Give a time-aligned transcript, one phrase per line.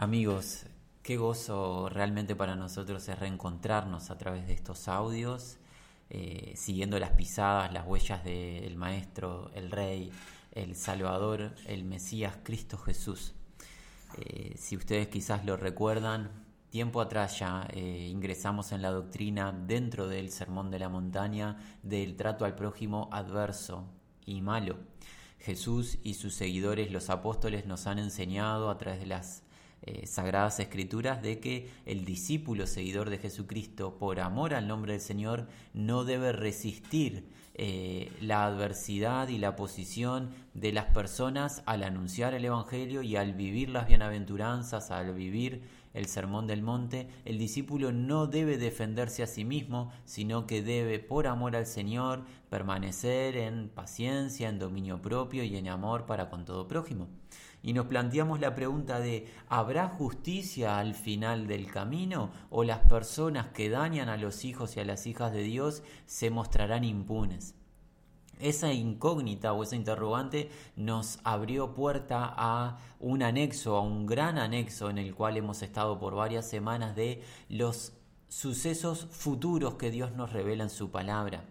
[0.00, 0.64] Amigos,
[1.02, 5.56] qué gozo realmente para nosotros es reencontrarnos a través de estos audios,
[6.08, 10.12] eh, siguiendo las pisadas, las huellas del Maestro, el Rey,
[10.52, 13.34] el Salvador, el Mesías, Cristo Jesús.
[14.18, 16.30] Eh, si ustedes quizás lo recuerdan,
[16.70, 22.14] tiempo atrás ya eh, ingresamos en la doctrina dentro del Sermón de la Montaña del
[22.14, 23.84] trato al prójimo adverso
[24.24, 24.78] y malo.
[25.40, 29.42] Jesús y sus seguidores, los apóstoles, nos han enseñado a través de las
[29.90, 35.00] eh, sagradas escrituras de que el discípulo seguidor de Jesucristo, por amor al nombre del
[35.00, 42.34] Señor, no debe resistir eh, la adversidad y la posición de las personas al anunciar
[42.34, 45.62] el Evangelio y al vivir las bienaventuranzas, al vivir
[45.94, 50.98] el sermón del monte, el discípulo no debe defenderse a sí mismo, sino que debe,
[50.98, 56.44] por amor al Señor, permanecer en paciencia, en dominio propio y en amor para con
[56.44, 57.08] todo prójimo
[57.62, 63.48] y nos planteamos la pregunta de ¿habrá justicia al final del camino o las personas
[63.48, 67.54] que dañan a los hijos y a las hijas de Dios se mostrarán impunes?
[68.38, 74.90] Esa incógnita o esa interrogante nos abrió puerta a un anexo, a un gran anexo
[74.90, 77.92] en el cual hemos estado por varias semanas de los
[78.28, 81.44] sucesos futuros que Dios nos revela en su palabra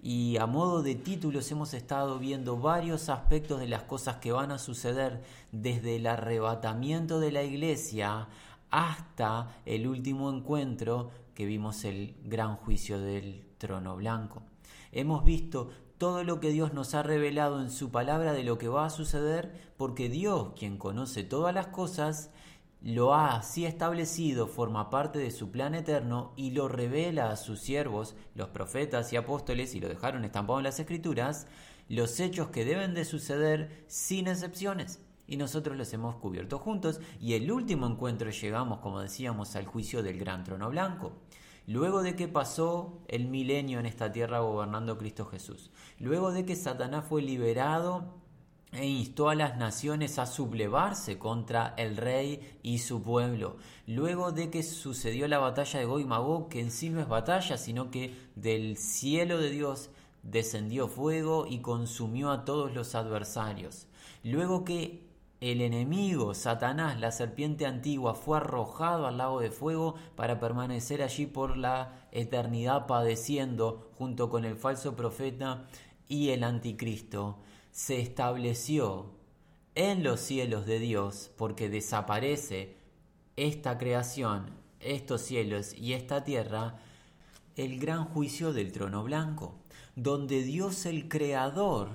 [0.00, 4.52] y a modo de títulos hemos estado viendo varios aspectos de las cosas que van
[4.52, 8.28] a suceder desde el arrebatamiento de la iglesia
[8.70, 14.42] hasta el último encuentro que vimos el gran juicio del trono blanco.
[14.92, 18.68] Hemos visto todo lo que Dios nos ha revelado en su palabra de lo que
[18.68, 22.30] va a suceder porque Dios, quien conoce todas las cosas,
[22.80, 27.60] lo ha así establecido, forma parte de su plan eterno y lo revela a sus
[27.60, 31.46] siervos, los profetas y apóstoles, y lo dejaron estampado en las escrituras,
[31.88, 35.00] los hechos que deben de suceder sin excepciones.
[35.26, 40.02] Y nosotros los hemos cubierto juntos y el último encuentro llegamos, como decíamos, al juicio
[40.02, 41.12] del gran trono blanco.
[41.66, 46.56] Luego de que pasó el milenio en esta tierra gobernando Cristo Jesús, luego de que
[46.56, 48.14] Satanás fue liberado
[48.72, 53.56] e instó a las naciones a sublevarse contra el rey y su pueblo.
[53.86, 57.90] Luego de que sucedió la batalla de Gog que en sí no es batalla, sino
[57.90, 59.90] que del cielo de Dios
[60.22, 63.86] descendió fuego y consumió a todos los adversarios.
[64.22, 65.08] Luego que
[65.40, 71.26] el enemigo, Satanás, la serpiente antigua, fue arrojado al lago de fuego para permanecer allí
[71.26, 75.68] por la eternidad padeciendo junto con el falso profeta
[76.08, 77.38] y el anticristo
[77.78, 79.06] se estableció
[79.76, 82.74] en los cielos de Dios porque desaparece
[83.36, 84.50] esta creación,
[84.80, 86.80] estos cielos y esta tierra,
[87.54, 89.54] el gran juicio del trono blanco,
[89.94, 91.90] donde Dios el Creador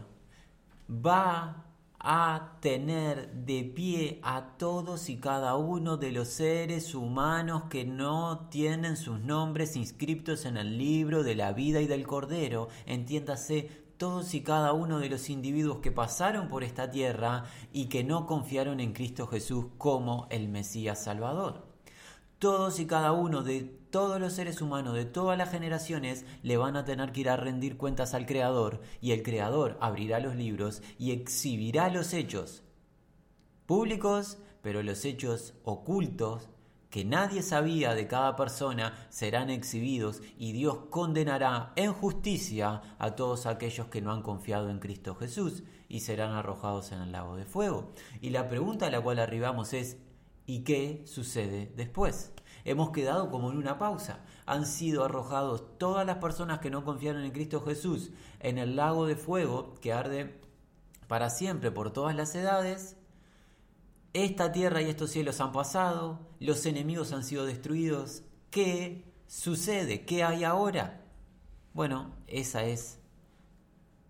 [0.89, 1.65] va
[1.99, 8.47] a tener de pie a todos y cada uno de los seres humanos que no
[8.49, 14.33] tienen sus nombres inscritos en el libro de la vida y del Cordero, entiéndase todos
[14.33, 18.79] y cada uno de los individuos que pasaron por esta tierra y que no confiaron
[18.79, 21.65] en Cristo Jesús como el Mesías Salvador.
[22.39, 26.75] Todos y cada uno de todos los seres humanos de todas las generaciones le van
[26.75, 30.81] a tener que ir a rendir cuentas al Creador y el Creador abrirá los libros
[30.97, 32.63] y exhibirá los hechos
[33.65, 36.49] públicos, pero los hechos ocultos
[36.93, 43.47] que nadie sabía de cada persona serán exhibidos y Dios condenará en justicia a todos
[43.47, 47.45] aquellos que no han confiado en Cristo Jesús y serán arrojados en el lago de
[47.45, 47.93] fuego.
[48.21, 49.97] Y la pregunta a la cual arribamos es,
[50.45, 52.31] ¿y qué sucede después?
[52.63, 54.19] Hemos quedado como en una pausa.
[54.45, 59.07] Han sido arrojados todas las personas que no confiaron en Cristo Jesús en el lago
[59.07, 60.39] de fuego que arde
[61.07, 62.97] para siempre por todas las edades
[64.13, 68.23] esta tierra y estos cielos han pasado, los enemigos han sido destruidos.
[68.51, 70.05] ¿Qué sucede?
[70.05, 71.01] ¿Qué hay ahora?
[71.73, 72.99] Bueno, ese es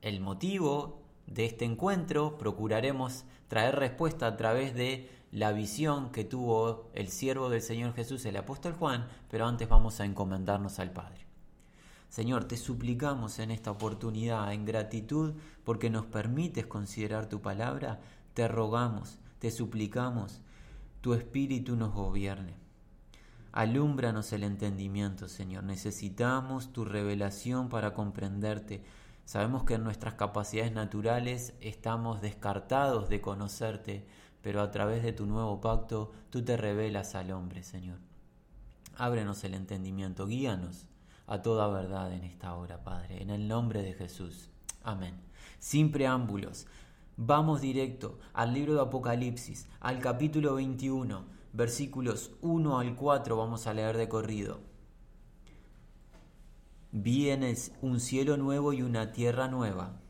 [0.02, 2.38] el motivo de este encuentro.
[2.38, 8.26] Procuraremos traer respuesta a través de la visión que tuvo el siervo del Señor Jesús,
[8.26, 11.26] el apóstol Juan, pero antes vamos a encomendarnos al Padre.
[12.10, 15.34] Señor, te suplicamos en esta oportunidad, en gratitud,
[15.64, 18.02] porque nos permites considerar tu palabra,
[18.36, 20.40] te rogamos te suplicamos,
[21.02, 22.54] tu espíritu nos gobierne.
[23.52, 25.66] Alúmbranos el entendimiento, Señor.
[25.66, 28.86] Necesitamos tu revelación para comprenderte.
[29.26, 34.08] Sabemos que en nuestras capacidades naturales estamos descartados de conocerte,
[34.42, 37.98] pero a través de tu nuevo pacto tú te revelas al hombre, Señor.
[38.96, 40.88] Ábrenos el entendimiento, guíanos
[41.28, 44.50] a toda verdad en esta hora, Padre, en el nombre de Jesús.
[44.84, 45.16] Amén.
[45.60, 46.66] Sin preámbulos,
[47.18, 51.26] Vamos directo al libro de Apocalipsis, al capítulo 21.
[51.54, 54.62] versículos 1 al 4 vamos a leer de corrido.
[56.92, 60.02] Vienes un cielo nuevo y una tierra nueva,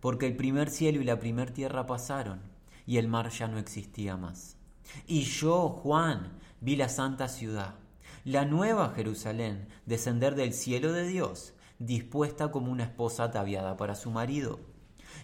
[0.00, 2.42] porque el primer cielo y la primer tierra pasaron,
[2.86, 4.58] y el mar ya no existía más.
[5.06, 7.76] Y yo, Juan, vi la santa ciudad,
[8.24, 14.10] la nueva Jerusalén, descender del cielo de Dios, dispuesta como una esposa ataviada para su
[14.10, 14.71] marido.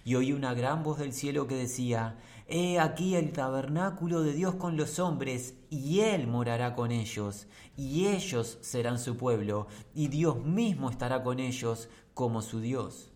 [0.05, 2.17] Y oí una gran voz del cielo que decía,
[2.47, 7.47] He aquí el tabernáculo de Dios con los hombres, y Él morará con ellos,
[7.77, 13.11] y ellos serán su pueblo, y Dios mismo estará con ellos como su Dios.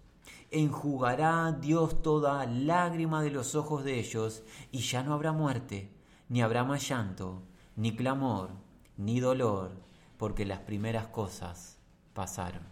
[0.51, 5.91] Enjugará Dios toda lágrima de los ojos de ellos, y ya no habrá muerte,
[6.29, 7.43] ni habrá más llanto,
[7.75, 8.51] ni clamor,
[8.99, 9.73] ni dolor,
[10.19, 11.79] porque las primeras cosas
[12.13, 12.72] pasaron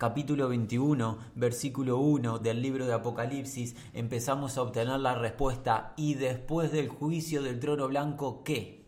[0.00, 6.72] capítulo 21, versículo 1 del libro de Apocalipsis, empezamos a obtener la respuesta y después
[6.72, 8.86] del juicio del trono blanco, ¿qué?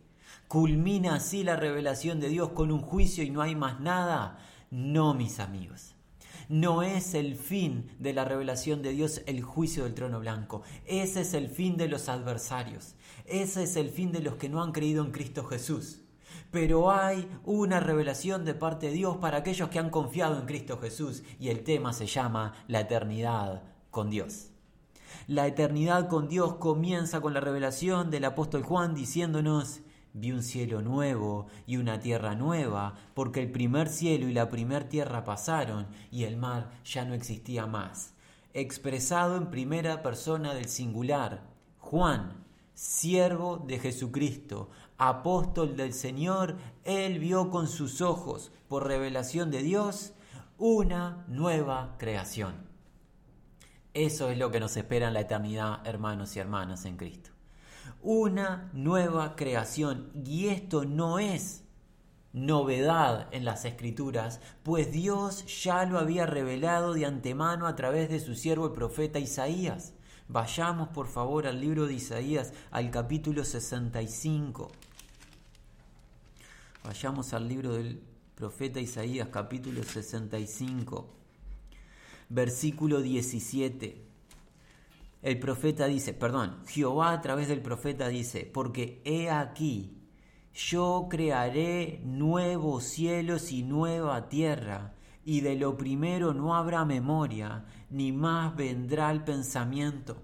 [0.48, 4.38] ¿Culmina así la revelación de Dios con un juicio y no hay más nada?
[4.70, 5.96] No, mis amigos.
[6.48, 10.62] No es el fin de la revelación de Dios el juicio del trono blanco.
[10.86, 12.94] Ese es el fin de los adversarios.
[13.26, 16.01] Ese es el fin de los que no han creído en Cristo Jesús
[16.52, 20.78] pero hay una revelación de parte de Dios para aquellos que han confiado en Cristo
[20.78, 24.50] Jesús y el tema se llama la eternidad con Dios.
[25.26, 29.80] La eternidad con Dios comienza con la revelación del apóstol Juan diciéndonos,
[30.12, 34.84] vi un cielo nuevo y una tierra nueva, porque el primer cielo y la primer
[34.84, 38.12] tierra pasaron y el mar ya no existía más.
[38.52, 41.44] Expresado en primera persona del singular,
[41.78, 42.44] Juan,
[42.74, 44.70] siervo de Jesucristo,
[45.08, 50.12] apóstol del Señor, él vio con sus ojos, por revelación de Dios,
[50.58, 52.54] una nueva creación.
[53.94, 57.30] Eso es lo que nos espera en la eternidad, hermanos y hermanas en Cristo.
[58.00, 60.10] Una nueva creación.
[60.24, 61.64] Y esto no es
[62.32, 68.20] novedad en las escrituras, pues Dios ya lo había revelado de antemano a través de
[68.20, 69.94] su siervo el profeta Isaías.
[70.28, 74.70] Vayamos por favor al libro de Isaías, al capítulo 65.
[76.84, 78.02] Vayamos al libro del
[78.34, 81.14] profeta Isaías, capítulo 65,
[82.28, 84.04] versículo 17.
[85.22, 89.96] El profeta dice, perdón, Jehová a través del profeta dice, porque he aquí,
[90.52, 94.94] yo crearé nuevos cielos y nueva tierra,
[95.24, 100.20] y de lo primero no habrá memoria, ni más vendrá el pensamiento.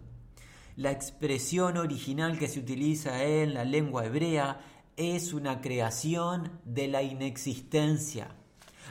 [0.75, 4.61] La expresión original que se utiliza en la lengua hebrea
[4.99, 8.35] es una creación de la inexistencia.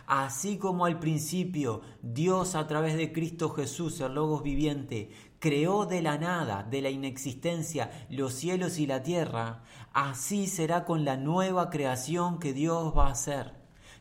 [0.06, 6.01] Así como al principio Dios a través de Cristo Jesús, el Logos viviente, creó de
[6.01, 11.69] la nada, de la inexistencia, los cielos y la tierra, así será con la nueva
[11.69, 13.54] creación que Dios va a hacer.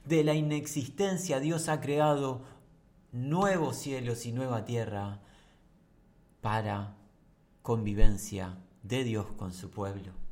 [0.05, 2.43] De la inexistencia Dios ha creado
[3.11, 5.21] nuevos cielos y nueva tierra
[6.41, 6.95] para
[7.63, 10.26] convivencia de Dios con su pueblo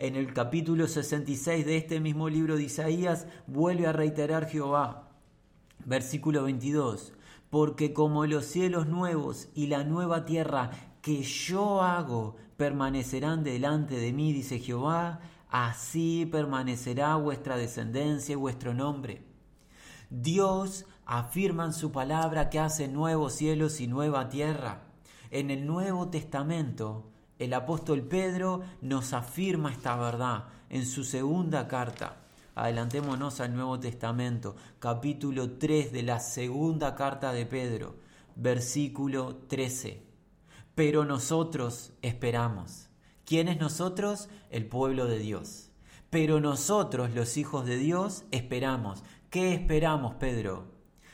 [0.00, 5.10] en el capítulo 66 de este mismo libro de Isaías, vuelve a reiterar Jehová.
[5.84, 7.12] Versículo 22.
[7.50, 10.70] Porque como los cielos nuevos y la nueva tierra
[11.02, 15.20] que yo hago permanecerán delante de mí, dice Jehová,
[15.50, 19.22] así permanecerá vuestra descendencia y vuestro nombre.
[20.08, 24.84] Dios afirma en su palabra que hace nuevos cielos y nueva tierra.
[25.30, 32.18] En el Nuevo Testamento el apóstol Pedro nos afirma esta verdad en su segunda carta.
[32.54, 37.96] Adelantémonos al Nuevo Testamento, capítulo 3 de la segunda carta de Pedro,
[38.36, 40.02] versículo 13.
[40.74, 42.90] Pero nosotros esperamos.
[43.24, 44.28] ¿Quién es nosotros?
[44.50, 45.70] El pueblo de Dios.
[46.10, 49.02] Pero nosotros, los hijos de Dios, esperamos.
[49.30, 50.66] ¿Qué esperamos, Pedro?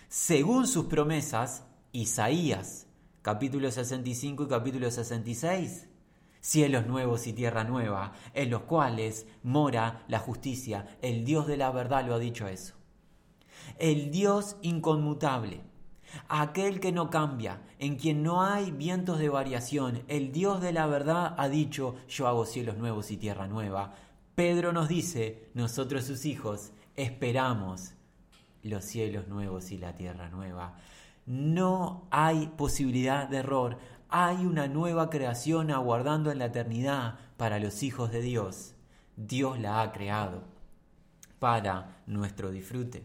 [0.08, 2.88] Según sus promesas, Isaías,
[3.22, 5.86] capítulo 65 y capítulo 66
[6.46, 10.86] cielos nuevos y tierra nueva, en los cuales mora la justicia.
[11.02, 12.74] El Dios de la verdad lo ha dicho eso.
[13.78, 15.62] El Dios inconmutable,
[16.28, 20.86] aquel que no cambia, en quien no hay vientos de variación, el Dios de la
[20.86, 23.94] verdad ha dicho, yo hago cielos nuevos y tierra nueva.
[24.36, 27.94] Pedro nos dice, nosotros sus hijos, esperamos
[28.62, 30.76] los cielos nuevos y la tierra nueva.
[31.26, 37.82] No hay posibilidad de error hay una nueva creación aguardando en la eternidad para los
[37.82, 38.74] hijos de Dios.
[39.16, 40.42] Dios la ha creado
[41.38, 43.04] para nuestro disfrute.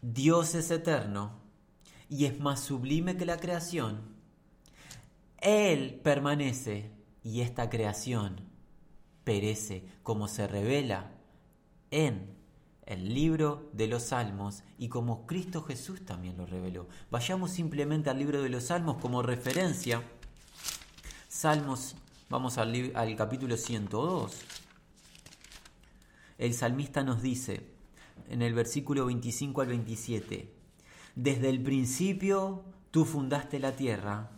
[0.00, 1.32] Dios es eterno
[2.08, 4.00] y es más sublime que la creación.
[5.38, 6.90] Él permanece
[7.22, 8.40] y esta creación
[9.24, 11.12] perece, como se revela
[11.90, 12.41] en
[12.86, 16.88] el libro de los Salmos y como Cristo Jesús también lo reveló.
[17.10, 20.02] Vayamos simplemente al libro de los Salmos como referencia.
[21.28, 21.94] Salmos,
[22.28, 24.36] vamos al, al capítulo 102.
[26.38, 27.72] El salmista nos dice
[28.28, 30.52] en el versículo 25 al 27,
[31.14, 34.30] desde el principio tú fundaste la tierra,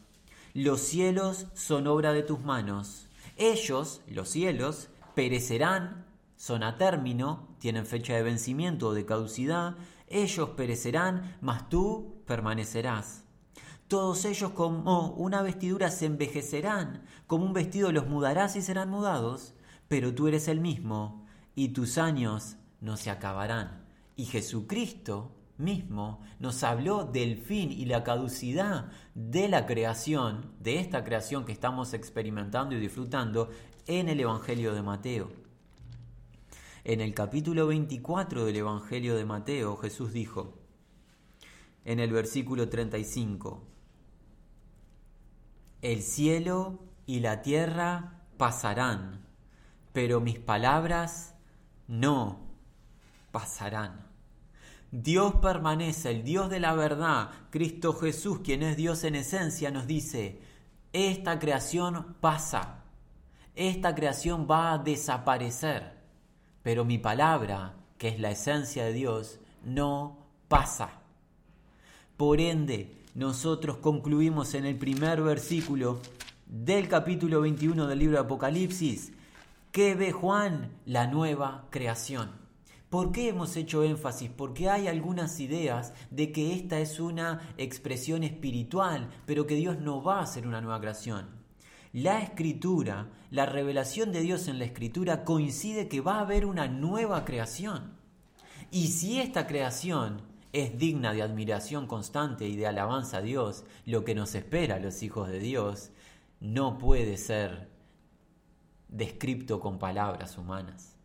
[0.52, 6.04] los cielos son obra de tus manos, ellos, los cielos, perecerán
[6.44, 9.76] son a término, tienen fecha de vencimiento o de caducidad,
[10.08, 13.24] ellos perecerán, mas tú permanecerás.
[13.88, 19.54] Todos ellos como una vestidura se envejecerán, como un vestido los mudarás y serán mudados,
[19.88, 21.24] pero tú eres el mismo,
[21.54, 23.86] y tus años no se acabarán.
[24.14, 31.04] Y Jesucristo mismo nos habló del fin y la caducidad de la creación, de esta
[31.04, 33.48] creación que estamos experimentando y disfrutando
[33.86, 35.43] en el Evangelio de Mateo.
[36.86, 40.58] En el capítulo 24 del Evangelio de Mateo, Jesús dijo,
[41.86, 43.64] en el versículo 35,
[45.80, 49.24] El cielo y la tierra pasarán,
[49.94, 51.34] pero mis palabras
[51.88, 52.50] no
[53.32, 54.06] pasarán.
[54.90, 59.86] Dios permanece, el Dios de la verdad, Cristo Jesús, quien es Dios en esencia, nos
[59.86, 60.38] dice,
[60.92, 62.84] esta creación pasa,
[63.54, 65.93] esta creación va a desaparecer
[66.64, 70.16] pero mi palabra, que es la esencia de Dios, no
[70.48, 71.02] pasa.
[72.16, 76.00] Por ende, nosotros concluimos en el primer versículo
[76.46, 79.12] del capítulo 21 del libro de Apocalipsis
[79.72, 82.30] que ve Juan la nueva creación.
[82.88, 84.30] ¿Por qué hemos hecho énfasis?
[84.30, 90.02] Porque hay algunas ideas de que esta es una expresión espiritual, pero que Dios no
[90.02, 91.43] va a hacer una nueva creación
[91.94, 96.66] la escritura, la revelación de Dios en la escritura coincide que va a haber una
[96.66, 97.94] nueva creación.
[98.72, 100.20] Y si esta creación
[100.52, 104.80] es digna de admiración constante y de alabanza a Dios, lo que nos espera a
[104.80, 105.92] los hijos de Dios
[106.40, 107.68] no puede ser
[108.88, 110.96] descrito con palabras humanas.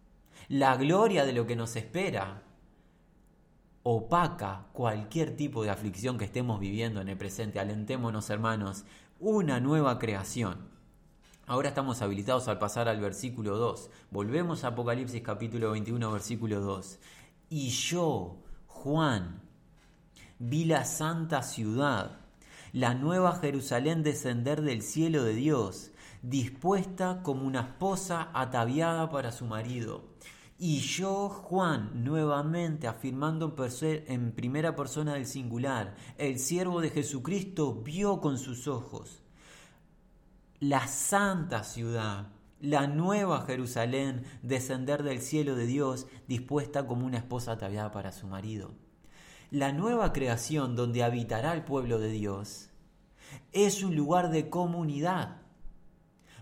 [0.48, 2.42] La gloria de lo que nos espera
[3.84, 7.60] opaca cualquier tipo de aflicción que estemos viviendo en el presente.
[7.60, 8.86] Alentémonos, hermanos,
[9.20, 10.69] una nueva creación.
[11.50, 13.90] Ahora estamos habilitados al pasar al versículo 2.
[14.12, 17.00] Volvemos a Apocalipsis capítulo 21, versículo 2.
[17.50, 19.42] Y yo, Juan,
[20.38, 22.20] vi la santa ciudad,
[22.72, 25.90] la nueva Jerusalén descender del cielo de Dios,
[26.22, 30.04] dispuesta como una esposa ataviada para su marido.
[30.60, 38.22] Y yo, Juan, nuevamente afirmando en primera persona del singular, el siervo de Jesucristo vio
[38.22, 39.24] con sus ojos
[40.60, 42.28] la santa ciudad,
[42.60, 48.28] la nueva Jerusalén, descender del cielo de Dios, dispuesta como una esposa ataviada para su
[48.28, 48.74] marido.
[49.52, 52.70] La nueva creación donde habitará el pueblo de Dios
[53.54, 55.38] es un lugar de comunidad,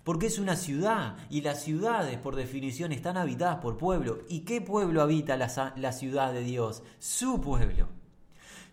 [0.04, 4.20] porque es una ciudad y las ciudades por definición están habitadas por pueblo.
[4.30, 6.82] ¿Y qué pueblo habita la, la ciudad de Dios?
[6.98, 7.88] Su pueblo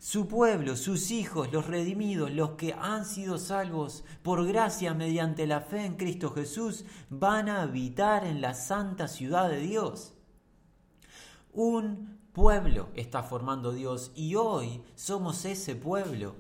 [0.04, 5.62] su pueblo, sus hijos, los redimidos, los que han sido salvos por gracia mediante la
[5.62, 10.12] fe en Cristo Jesús, van a habitar en la santa ciudad de Dios.
[11.54, 16.37] Un pueblo está formando Dios y hoy somos ese pueblo.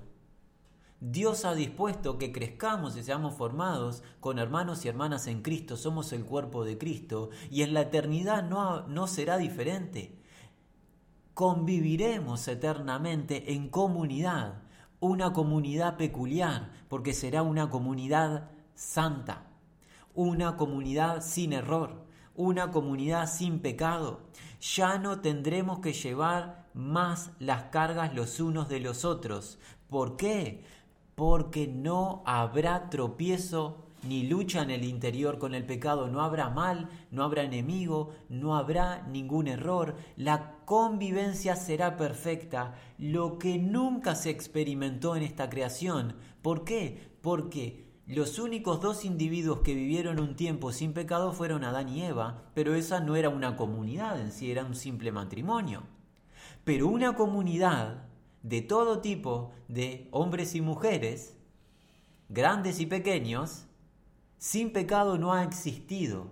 [1.00, 6.12] Dios ha dispuesto que crezcamos y seamos formados con hermanos y hermanas en Cristo, somos
[6.12, 10.22] el cuerpo de Cristo y en la eternidad no, no será diferente
[11.34, 14.62] conviviremos eternamente en comunidad,
[15.00, 19.46] una comunidad peculiar, porque será una comunidad santa,
[20.14, 24.20] una comunidad sin error, una comunidad sin pecado.
[24.60, 29.58] Ya no tendremos que llevar más las cargas los unos de los otros.
[29.90, 30.64] ¿Por qué?
[31.16, 36.88] Porque no habrá tropiezo ni lucha en el interior con el pecado, no habrá mal,
[37.10, 44.30] no habrá enemigo, no habrá ningún error, la convivencia será perfecta, lo que nunca se
[44.30, 46.16] experimentó en esta creación.
[46.42, 47.12] ¿Por qué?
[47.20, 52.50] Porque los únicos dos individuos que vivieron un tiempo sin pecado fueron Adán y Eva,
[52.54, 55.84] pero esa no era una comunidad en sí, era un simple matrimonio.
[56.64, 58.04] Pero una comunidad
[58.42, 61.34] de todo tipo, de hombres y mujeres,
[62.28, 63.66] grandes y pequeños,
[64.44, 66.26] sin pecado no ha existido.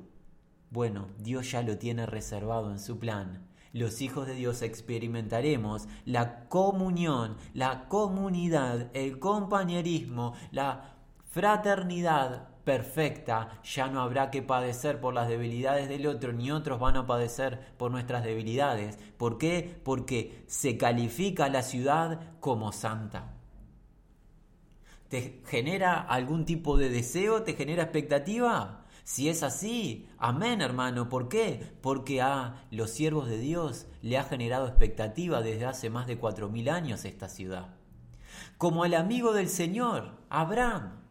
[0.69, 3.49] Bueno, Dios ya lo tiene reservado en su plan.
[3.73, 10.92] Los hijos de Dios experimentaremos la comunión, la comunidad, el compañerismo, la
[11.31, 16.99] fraternidad perfecta, ya no habrá que padecer por las debilidades del otro, ni otros van
[16.99, 18.99] a padecer por nuestras debilidades.
[19.16, 19.81] ¿Por qué?
[19.83, 23.41] Porque se califica la ciudad como santa.
[25.12, 27.42] ¿Te genera algún tipo de deseo?
[27.42, 28.87] ¿Te genera expectativa?
[29.04, 31.75] Si es así, amén hermano, ¿por qué?
[31.83, 36.49] Porque a los siervos de Dios le ha generado expectativa desde hace más de cuatro
[36.49, 37.75] mil años esta ciudad.
[38.57, 41.02] Como el amigo del Señor, Abraham,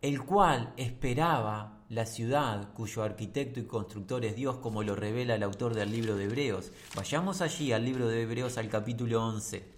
[0.00, 5.42] el cual esperaba la ciudad cuyo arquitecto y constructor es Dios, como lo revela el
[5.42, 6.70] autor del libro de Hebreos.
[6.94, 9.73] Vayamos allí al libro de Hebreos al capítulo 11.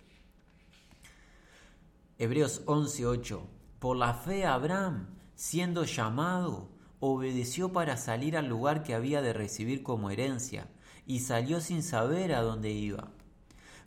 [2.19, 3.43] Hebreos 11:8.
[3.79, 9.83] Por la fe Abraham, siendo llamado, obedeció para salir al lugar que había de recibir
[9.83, 10.67] como herencia,
[11.07, 13.11] y salió sin saber a dónde iba.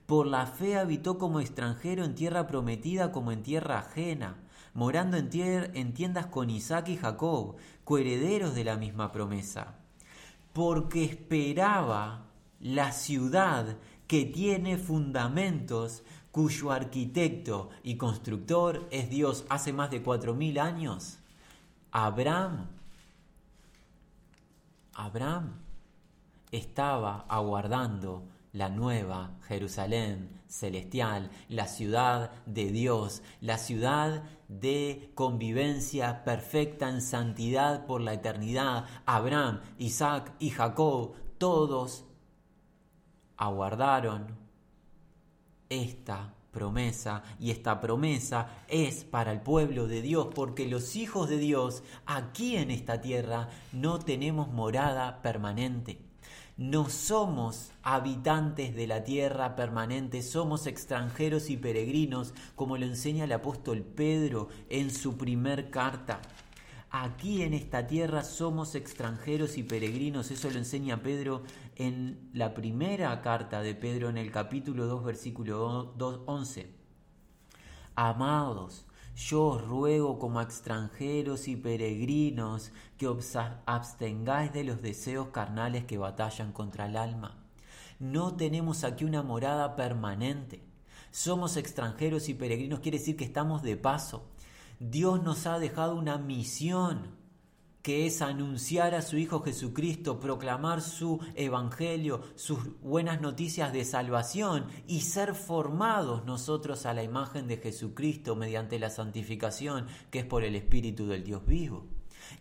[0.05, 4.37] Por la fe habitó como extranjero en tierra prometida como en tierra ajena,
[4.75, 5.31] morando en,
[5.75, 9.79] en tiendas con Isaac y Jacob, coherederos de la misma promesa.
[10.53, 12.27] Porque esperaba
[12.59, 20.33] la ciudad que tiene fundamentos, cuyo arquitecto y constructor es Dios hace más de cuatro
[20.33, 21.19] mil años.
[21.91, 22.67] Abraham
[24.99, 25.53] Abraham
[26.51, 36.89] estaba aguardando la nueva Jerusalén celestial, la ciudad de Dios, la ciudad de convivencia perfecta
[36.89, 38.87] en santidad por la eternidad.
[39.05, 42.03] Abraham, Isaac y Jacob, todos
[43.37, 44.35] aguardaron
[45.69, 51.37] esta promesa y esta promesa es para el pueblo de Dios porque los hijos de
[51.37, 55.99] Dios aquí en esta tierra no tenemos morada permanente.
[56.57, 63.31] No somos habitantes de la tierra permanente, somos extranjeros y peregrinos, como lo enseña el
[63.31, 66.19] apóstol Pedro en su primer carta.
[66.91, 71.43] Aquí en esta tierra somos extranjeros y peregrinos, eso lo enseña Pedro
[71.79, 76.75] en la primera carta de Pedro en el capítulo 2 versículo 11.
[77.95, 83.33] Amados, yo os ruego como extranjeros y peregrinos que os
[83.65, 87.45] abstengáis de los deseos carnales que batallan contra el alma.
[87.97, 90.61] No tenemos aquí una morada permanente.
[91.11, 94.29] Somos extranjeros y peregrinos, quiere decir que estamos de paso.
[94.81, 97.18] Dios nos ha dejado una misión
[97.81, 104.65] que es anunciar a su Hijo Jesucristo, proclamar su Evangelio, sus buenas noticias de salvación
[104.87, 110.43] y ser formados nosotros a la imagen de Jesucristo mediante la santificación que es por
[110.43, 111.87] el Espíritu del Dios vivo.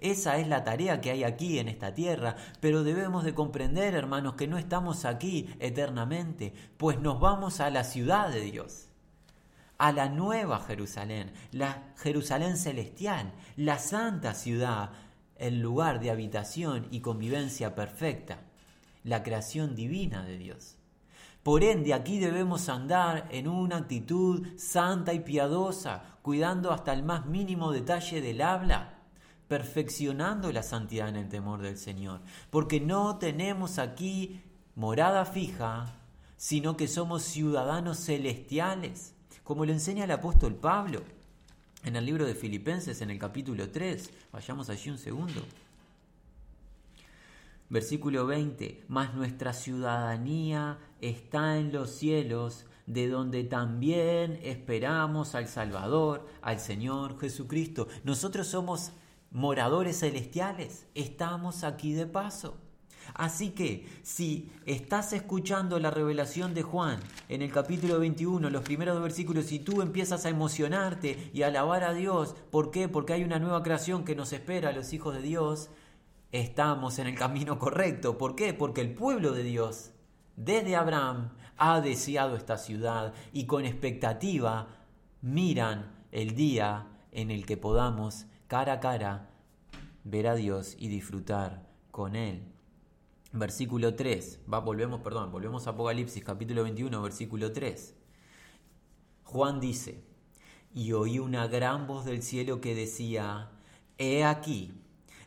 [0.00, 4.34] Esa es la tarea que hay aquí en esta tierra, pero debemos de comprender, hermanos,
[4.34, 8.88] que no estamos aquí eternamente, pues nos vamos a la ciudad de Dios
[9.78, 14.90] a la nueva Jerusalén, la Jerusalén celestial, la santa ciudad,
[15.38, 18.40] el lugar de habitación y convivencia perfecta,
[19.04, 20.76] la creación divina de Dios.
[21.42, 27.26] Por ende, aquí debemos andar en una actitud santa y piadosa, cuidando hasta el más
[27.26, 28.98] mínimo detalle del habla,
[29.46, 32.20] perfeccionando la santidad en el temor del Señor,
[32.50, 34.42] porque no tenemos aquí
[34.74, 35.94] morada fija,
[36.36, 39.14] sino que somos ciudadanos celestiales
[39.48, 41.00] como lo enseña el apóstol Pablo
[41.84, 44.10] en el libro de Filipenses en el capítulo 3.
[44.32, 45.42] Vayamos allí un segundo.
[47.70, 56.26] Versículo 20, mas nuestra ciudadanía está en los cielos, de donde también esperamos al Salvador,
[56.40, 57.86] al Señor Jesucristo.
[58.04, 58.92] Nosotros somos
[59.30, 62.56] moradores celestiales, estamos aquí de paso.
[63.18, 69.02] Así que si estás escuchando la revelación de Juan en el capítulo 21, los primeros
[69.02, 72.88] versículos, y tú empiezas a emocionarte y alabar a Dios, ¿por qué?
[72.88, 75.68] Porque hay una nueva creación que nos espera a los hijos de Dios,
[76.30, 78.18] estamos en el camino correcto.
[78.18, 78.54] ¿Por qué?
[78.54, 79.90] Porque el pueblo de Dios,
[80.36, 84.68] desde Abraham, ha deseado esta ciudad y con expectativa
[85.22, 89.30] miran el día en el que podamos cara a cara
[90.04, 92.47] ver a Dios y disfrutar con Él
[93.32, 94.40] versículo 3.
[94.52, 97.94] Va, volvemos, perdón, volvemos a Apocalipsis capítulo 21, versículo 3.
[99.24, 100.02] Juan dice,
[100.74, 103.50] y oí una gran voz del cielo que decía,
[103.98, 104.72] He aquí,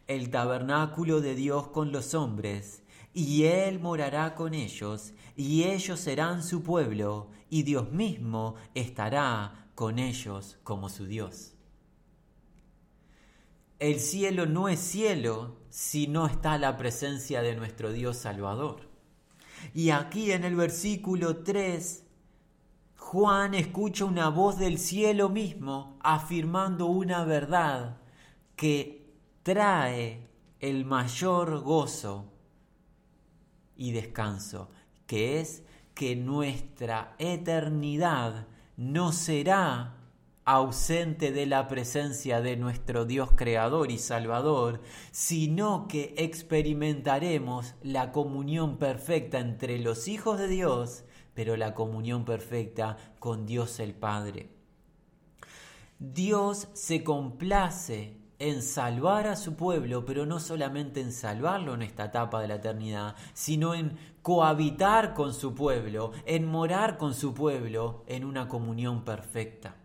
[0.08, 2.84] el tabernáculo de Dios con los hombres,
[3.14, 10.00] y Él morará con ellos, y ellos serán su pueblo, y Dios mismo estará con
[10.00, 11.54] ellos como su Dios.
[13.82, 18.88] El cielo no es cielo si no está la presencia de nuestro Dios Salvador.
[19.74, 22.06] Y aquí en el versículo 3,
[22.98, 27.98] Juan escucha una voz del cielo mismo afirmando una verdad
[28.56, 32.32] que trae el mayor gozo
[33.76, 34.70] y descanso,
[35.08, 35.63] que es
[35.96, 38.46] que nuestra eternidad
[38.78, 40.01] no será
[40.46, 48.78] ausente de la presencia de nuestro Dios Creador y Salvador, sino que experimentaremos la comunión
[48.78, 54.50] perfecta entre los hijos de Dios, pero la comunión perfecta con Dios el Padre.
[56.00, 62.06] Dios se complace en salvar a su pueblo, pero no solamente en salvarlo en esta
[62.06, 68.04] etapa de la eternidad, sino en cohabitar con su pueblo, en morar con su pueblo
[68.08, 69.76] en una comunión perfecta.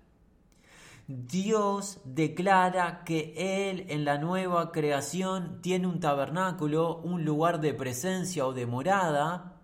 [1.08, 8.46] Dios declara que Él en la nueva creación tiene un tabernáculo, un lugar de presencia
[8.46, 9.60] o de morada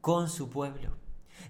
[0.00, 0.98] con su pueblo.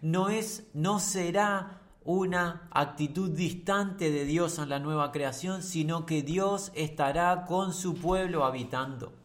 [0.00, 6.22] No es, no será una actitud distante de Dios en la nueva creación, sino que
[6.22, 9.23] Dios estará con su pueblo habitando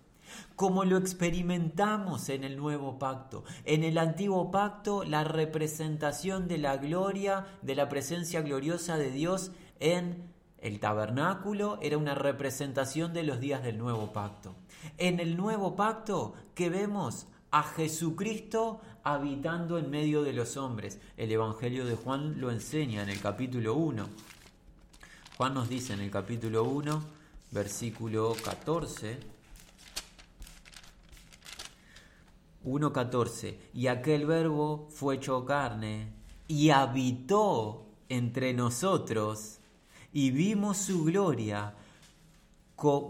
[0.59, 3.45] como lo experimentamos en el nuevo pacto.
[3.63, 9.51] En el antiguo pacto, la representación de la gloria, de la presencia gloriosa de Dios
[9.79, 10.21] en
[10.57, 14.53] el tabernáculo era una representación de los días del nuevo pacto.
[14.97, 17.27] En el nuevo pacto, que vemos?
[17.51, 20.99] A Jesucristo habitando en medio de los hombres.
[21.15, 24.09] El Evangelio de Juan lo enseña en el capítulo 1.
[25.37, 27.01] Juan nos dice en el capítulo 1,
[27.51, 29.38] versículo 14,
[32.69, 36.13] 1.14, y aquel verbo fue hecho carne
[36.47, 39.59] y habitó entre nosotros
[40.11, 41.75] y vimos su gloria,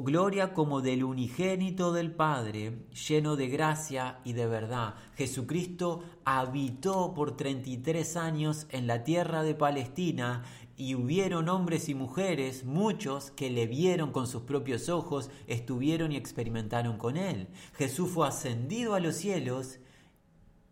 [0.02, 4.96] gloria como del unigénito del Padre, lleno de gracia y de verdad.
[5.16, 10.44] Jesucristo habitó por 33 años en la tierra de Palestina
[10.80, 16.16] y hubieron hombres y mujeres, muchos, que le vieron con sus propios ojos, estuvieron y
[16.16, 17.50] experimentaron con él.
[17.74, 19.80] Jesús fue ascendido a los cielos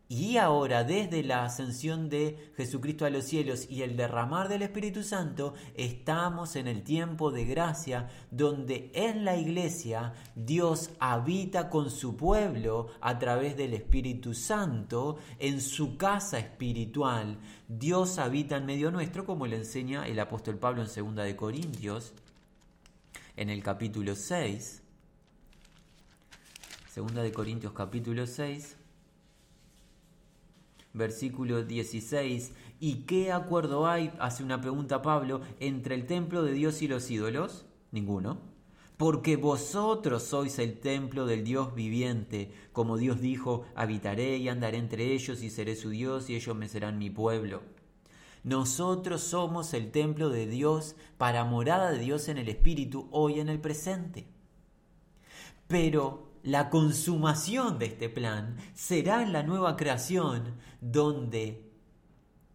[0.09, 5.03] y ahora, desde la ascensión de Jesucristo a los cielos y el derramar del Espíritu
[5.03, 12.15] Santo, estamos en el tiempo de gracia donde en la iglesia Dios habita con su
[12.15, 17.37] pueblo a través del Espíritu Santo en su casa espiritual.
[17.67, 22.13] Dios habita en medio nuestro, como le enseña el apóstol Pablo en 2 de Corintios,
[23.35, 24.83] en el capítulo 6.
[26.95, 28.76] 2 de Corintios capítulo 6
[30.97, 32.53] versículo 16.
[32.79, 37.09] ¿Y qué acuerdo hay, hace una pregunta Pablo, entre el templo de Dios y los
[37.09, 37.65] ídolos?
[37.91, 38.39] Ninguno.
[38.97, 45.13] Porque vosotros sois el templo del Dios viviente, como Dios dijo, habitaré y andaré entre
[45.13, 47.61] ellos y seré su Dios y ellos me serán mi pueblo.
[48.43, 53.49] Nosotros somos el templo de Dios para morada de Dios en el Espíritu hoy en
[53.49, 54.25] el presente.
[55.67, 61.73] Pero la consumación de este plan será en la nueva creación donde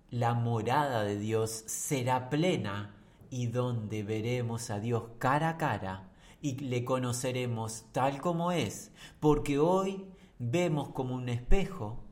[0.08, 2.94] la morada de Dios será plena
[3.28, 9.58] y donde veremos a Dios cara a cara y le conoceremos tal como es, porque
[9.58, 10.06] hoy
[10.38, 12.02] vemos como un espejo,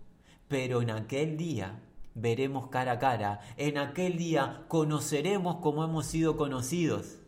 [0.49, 1.81] pero en aquel día
[2.15, 7.21] veremos cara a cara, en aquel día conoceremos como hemos sido conocidos.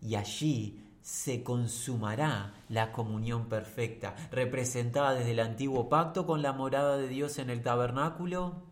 [0.00, 6.96] Y allí se consumará la comunión perfecta, representada desde el antiguo pacto con la morada
[6.96, 8.62] de Dios en el tabernáculo,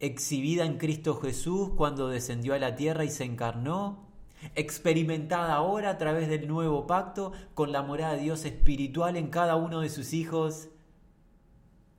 [0.00, 4.08] exhibida en Cristo Jesús cuando descendió a la tierra y se encarnó,
[4.54, 9.56] experimentada ahora a través del nuevo pacto con la morada de Dios espiritual en cada
[9.56, 10.68] uno de sus hijos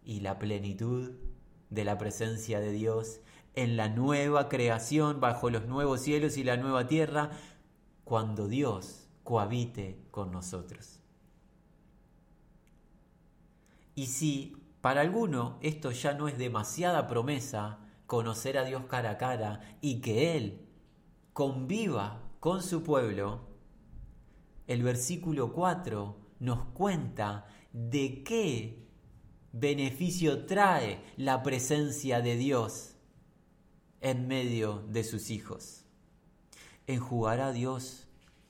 [0.04, 1.12] y la plenitud
[1.70, 3.22] de la presencia de Dios
[3.54, 7.32] en la nueva creación bajo los nuevos cielos y la nueva tierra,
[8.04, 11.00] cuando Dios cohabite con nosotros.
[13.96, 19.18] Y si para alguno esto ya no es demasiada promesa, conocer a Dios cara a
[19.18, 20.68] cara y que Él
[21.34, 23.48] conviva con su pueblo,
[24.68, 28.88] el versículo 4 nos cuenta de qué
[29.54, 32.96] beneficio trae la presencia de Dios
[34.02, 35.86] en medio de sus hijos.
[36.88, 38.01] Enjugará Dios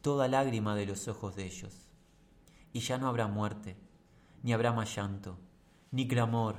[0.01, 1.89] toda lágrima de los ojos de ellos.
[2.73, 3.77] Y ya no habrá muerte,
[4.43, 5.37] ni habrá más llanto,
[5.91, 6.57] ni clamor,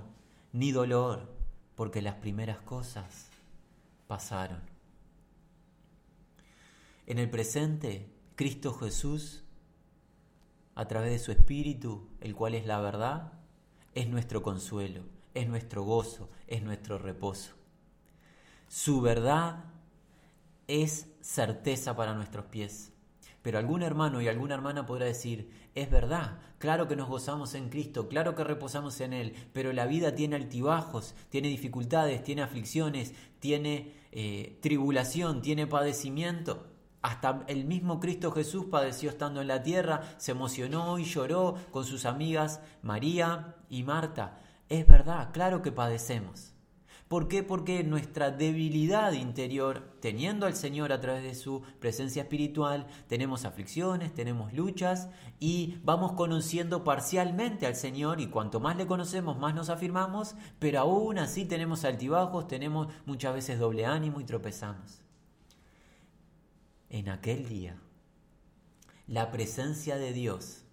[0.53, 1.35] ni dolor,
[1.75, 3.29] porque las primeras cosas
[4.07, 4.61] pasaron.
[7.07, 9.43] En el presente, Cristo Jesús,
[10.75, 13.33] a través de su Espíritu, el cual es la verdad,
[13.95, 15.03] es nuestro consuelo,
[15.35, 17.55] es nuestro gozo, es nuestro reposo.
[18.69, 19.65] Su verdad
[20.67, 22.92] es certeza para nuestros pies
[23.43, 27.69] Pero algún hermano y alguna hermana podrá decir, es verdad, claro que nos gozamos en
[27.69, 33.15] Cristo, claro que reposamos en Él, pero la vida tiene altibajos, tiene dificultades, tiene aflicciones,
[33.41, 36.69] tiene eh, tribulación, tiene padecimiento.
[37.03, 41.85] Hasta el mismo Cristo Jesús padeció estando en la tierra, se emocionó y lloró con
[41.85, 44.39] sus amigas María y Marta.
[44.69, 46.52] Es verdad, claro que padecemos.
[47.13, 47.43] ¿Por qué?
[47.43, 54.15] Porque nuestra debilidad interior, teniendo al Señor a través de su presencia espiritual, tenemos aflicciones,
[54.15, 59.69] tenemos luchas y vamos conociendo parcialmente al Señor y cuanto más le conocemos, más nos
[59.69, 65.03] afirmamos, pero aún así tenemos altibajos, tenemos muchas veces doble ánimo y tropezamos.
[66.89, 67.77] En aquel día,
[69.07, 70.65] la presencia de Dios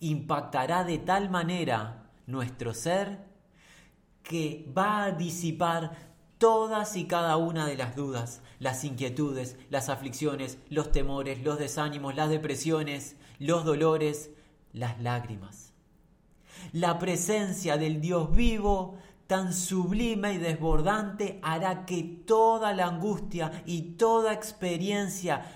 [0.00, 3.31] impactará de tal manera nuestro ser
[4.22, 10.58] que va a disipar todas y cada una de las dudas, las inquietudes, las aflicciones,
[10.70, 14.30] los temores, los desánimos, las depresiones, los dolores,
[14.72, 15.72] las lágrimas.
[16.72, 18.96] La presencia del Dios vivo,
[19.28, 25.46] tan sublime y desbordante, hará que toda la angustia y toda experiencia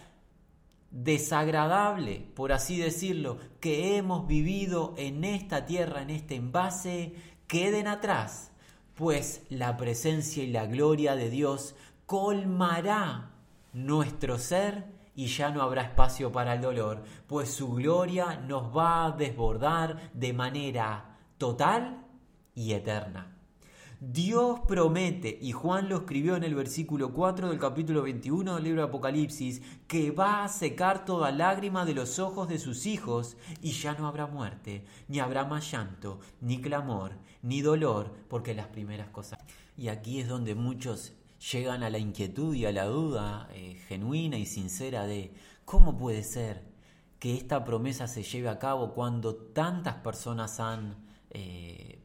[0.92, 7.14] desagradable, por así decirlo, que hemos vivido en esta tierra, en este envase,
[7.48, 8.52] queden atrás
[8.96, 11.74] pues la presencia y la gloria de Dios
[12.06, 13.30] colmará
[13.72, 19.06] nuestro ser y ya no habrá espacio para el dolor, pues su gloria nos va
[19.06, 22.04] a desbordar de manera total
[22.54, 23.35] y eterna.
[23.98, 28.82] Dios promete, y Juan lo escribió en el versículo 4 del capítulo 21 del libro
[28.82, 33.72] de Apocalipsis, que va a secar toda lágrima de los ojos de sus hijos, y
[33.72, 39.08] ya no habrá muerte, ni habrá más llanto, ni clamor, ni dolor, porque las primeras
[39.08, 39.38] cosas.
[39.78, 41.14] Y aquí es donde muchos
[41.50, 45.32] llegan a la inquietud y a la duda eh, genuina y sincera de
[45.64, 46.64] cómo puede ser
[47.18, 50.96] que esta promesa se lleve a cabo cuando tantas personas han
[51.30, 51.95] eh,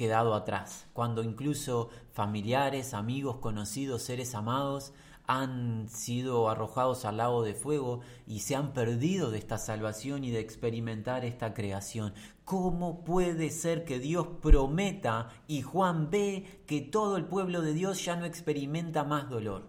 [0.00, 4.94] quedado atrás, cuando incluso familiares, amigos, conocidos, seres amados
[5.26, 10.30] han sido arrojados al lago de fuego y se han perdido de esta salvación y
[10.30, 12.14] de experimentar esta creación.
[12.46, 18.02] ¿Cómo puede ser que Dios prometa y Juan ve que todo el pueblo de Dios
[18.02, 19.66] ya no experimenta más dolor?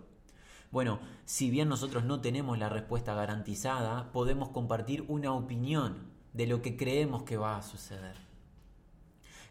[0.71, 6.61] Bueno, si bien nosotros no tenemos la respuesta garantizada, podemos compartir una opinión de lo
[6.61, 8.30] que creemos que va a suceder.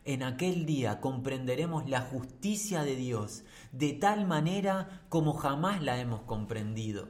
[0.04, 6.22] En aquel día comprenderemos la justicia de Dios de tal manera como jamás la hemos
[6.22, 7.08] comprendido.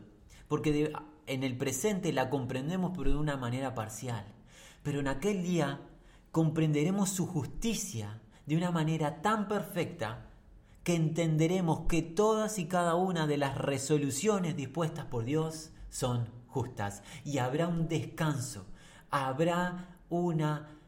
[0.48, 0.92] Porque
[1.26, 4.24] en el presente la comprendemos pero de una manera parcial.
[4.82, 5.80] Pero en aquel día
[6.32, 10.26] comprenderemos su justicia de una manera tan perfecta
[10.82, 17.02] que entenderemos que todas y cada una de las resoluciones dispuestas por Dios son justas
[17.24, 18.66] y habrá un descanso,
[19.10, 20.79] habrá una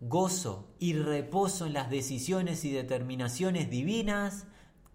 [0.00, 4.46] gozo y reposo en las decisiones y determinaciones divinas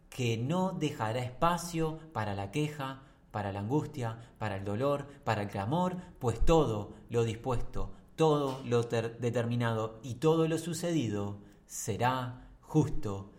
[0.10, 5.50] que no dejará espacio para la queja, para la angustia, para el dolor, para el
[5.50, 13.32] clamor, pues todo lo dispuesto, todo lo determinado y todo lo sucedido será justo.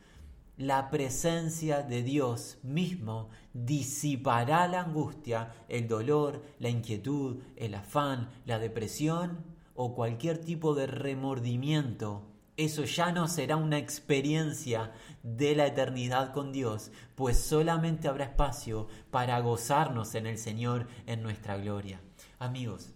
[0.57, 8.59] La presencia de Dios mismo disipará la angustia, el dolor, la inquietud, el afán, la
[8.59, 12.22] depresión o cualquier tipo de remordimiento,
[12.56, 18.88] eso ya no será una experiencia de la eternidad con Dios, pues solamente habrá espacio
[19.11, 22.00] para gozarnos en el Señor en nuestra gloria.
[22.38, 22.92] Amigos,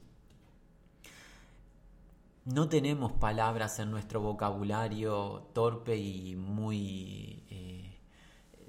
[2.44, 7.98] no tenemos palabras en nuestro vocabulario torpe y muy eh,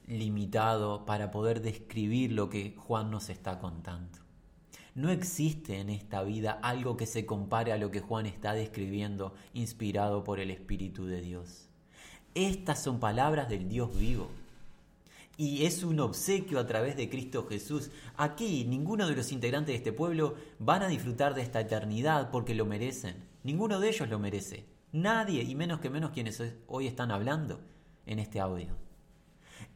[0.08, 4.27] limitado para poder describir lo que Juan nos está contando.
[4.98, 9.36] No existe en esta vida algo que se compare a lo que Juan está describiendo,
[9.54, 11.70] inspirado por el Espíritu de Dios.
[12.34, 14.28] Estas son palabras del Dios vivo.
[15.38, 17.92] Y es un obsequio a través de Cristo Jesús.
[18.16, 22.56] Aquí ninguno de los integrantes de este pueblo van a disfrutar de esta eternidad porque
[22.56, 23.18] lo merecen.
[23.44, 24.66] Ninguno de ellos lo merece.
[24.94, 27.60] Nadie, y menos que menos quienes hoy están hablando
[28.08, 28.87] en este audio.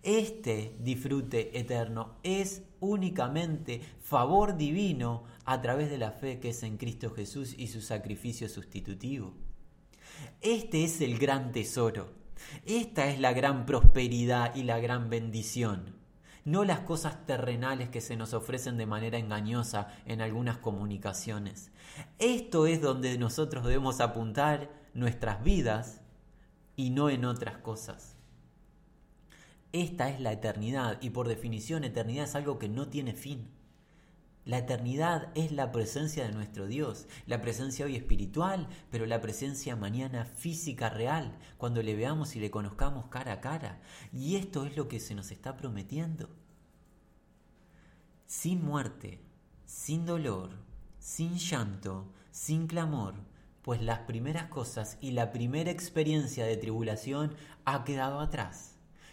[0.04, 6.78] Este disfrute eterno es únicamente favor divino a través de la fe que es en
[6.78, 9.36] Cristo Jesús y su sacrificio sustitutivo.
[10.42, 12.10] Este es el gran tesoro.
[12.66, 15.96] Esta es la gran prosperidad y la gran bendición.
[16.46, 21.70] No las cosas terrenales que se nos ofrecen de manera engañosa en algunas comunicaciones.
[22.18, 26.02] Esto es donde nosotros debemos apuntar nuestras vidas
[26.76, 28.16] y no en otras cosas.
[29.74, 33.50] Esta es la eternidad y por definición eternidad es algo que no tiene fin.
[34.44, 39.76] La eternidad es la presencia de nuestro Dios, la presencia hoy espiritual, pero la presencia
[39.76, 43.80] mañana física real, cuando le veamos y le conozcamos cara a cara.
[44.12, 46.28] Y esto es lo que se nos está prometiendo.
[48.26, 49.22] Sin muerte,
[49.66, 50.50] sin dolor,
[50.98, 53.14] sin llanto, sin clamor,
[53.62, 58.71] pues las primeras cosas y la primera experiencia de tribulación ha quedado atrás.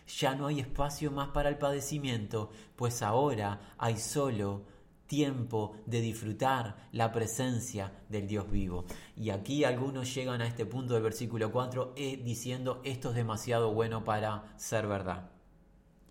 [0.09, 4.65] Ya no hay espacio más para el padecimiento, pues ahora hay solo
[5.07, 8.85] tiempo de disfrutar la presencia del Dios vivo.
[9.17, 13.73] Y aquí algunos llegan a este punto del versículo 4 eh, diciendo esto es demasiado
[13.73, 15.31] bueno para ser verdad.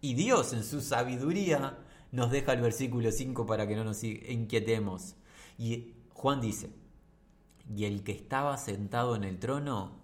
[0.02, 1.78] Y Dios en su sabiduría
[2.12, 5.16] nos deja el versículo 5 para que no nos inquietemos.
[5.58, 6.72] Y Juan dice,
[7.76, 10.00] y el que estaba sentado en el trono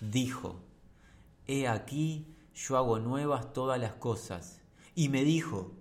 [0.00, 0.62] dijo,
[1.46, 4.62] He aquí yo hago nuevas todas las cosas.
[4.94, 5.74] Y me dijo,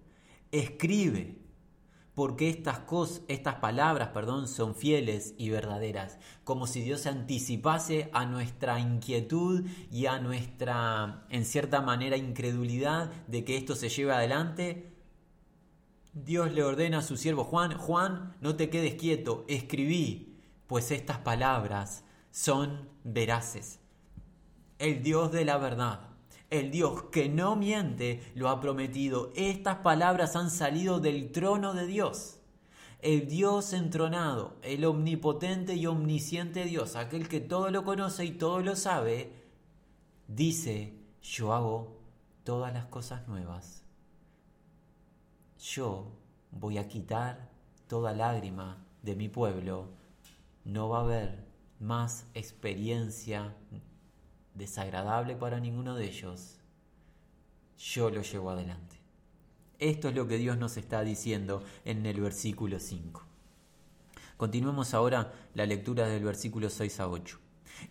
[0.52, 1.38] escribe
[2.14, 8.10] porque estas, cosas, estas palabras perdón, son fieles y verdaderas, como si Dios se anticipase
[8.14, 14.14] a nuestra inquietud y a nuestra, en cierta manera, incredulidad de que esto se lleve
[14.14, 14.94] adelante.
[16.14, 21.20] Dios le ordena a su siervo Juan, Juan, no te quedes quieto, escribí, pues estas
[21.20, 23.80] palabras son veraces.
[24.80, 26.15] El Dios de la verdad
[26.50, 29.32] el Dios que no miente lo ha prometido.
[29.36, 32.38] Estas palabras han salido del trono de Dios.
[33.02, 38.62] El Dios entronado, el omnipotente y omnisciente Dios, aquel que todo lo conoce y todo
[38.62, 39.32] lo sabe,
[40.28, 41.98] dice, yo hago
[42.44, 43.84] todas las cosas nuevas.
[45.60, 46.12] Yo
[46.52, 47.50] voy a quitar
[47.88, 49.90] toda lágrima de mi pueblo.
[50.64, 51.46] No va a haber
[51.80, 53.56] más experiencia
[54.56, 56.58] desagradable para ninguno de ellos,
[57.78, 58.96] yo lo llevo adelante.
[59.80, 63.24] Esto es lo que Dios nos está diciendo en el versículo 5.
[64.38, 67.40] Continuemos ahora la lectura del versículo 6 a 8.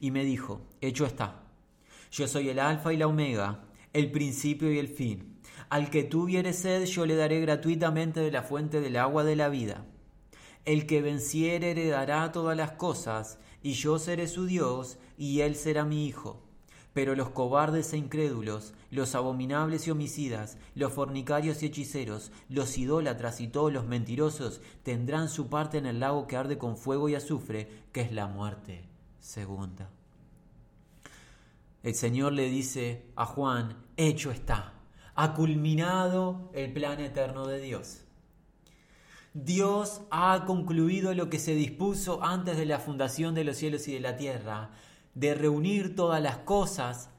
[0.00, 1.42] Y me dijo, hecho está,
[2.10, 5.40] yo soy el alfa y la omega, el principio y el fin.
[5.68, 9.48] Al que tuviere sed yo le daré gratuitamente de la fuente del agua de la
[9.48, 9.84] vida.
[10.64, 15.84] El que venciere heredará todas las cosas, y yo seré su Dios, y él será
[15.84, 16.43] mi hijo.
[16.94, 23.40] Pero los cobardes e incrédulos, los abominables y homicidas, los fornicarios y hechiceros, los idólatras
[23.40, 27.16] y todos los mentirosos tendrán su parte en el lago que arde con fuego y
[27.16, 29.90] azufre, que es la muerte segunda.
[31.82, 34.72] El Señor le dice a Juan, hecho está,
[35.16, 38.04] ha culminado el plan eterno de Dios.
[39.34, 43.94] Dios ha concluido lo que se dispuso antes de la fundación de los cielos y
[43.94, 44.70] de la tierra
[45.14, 47.10] de reunir todas las cosas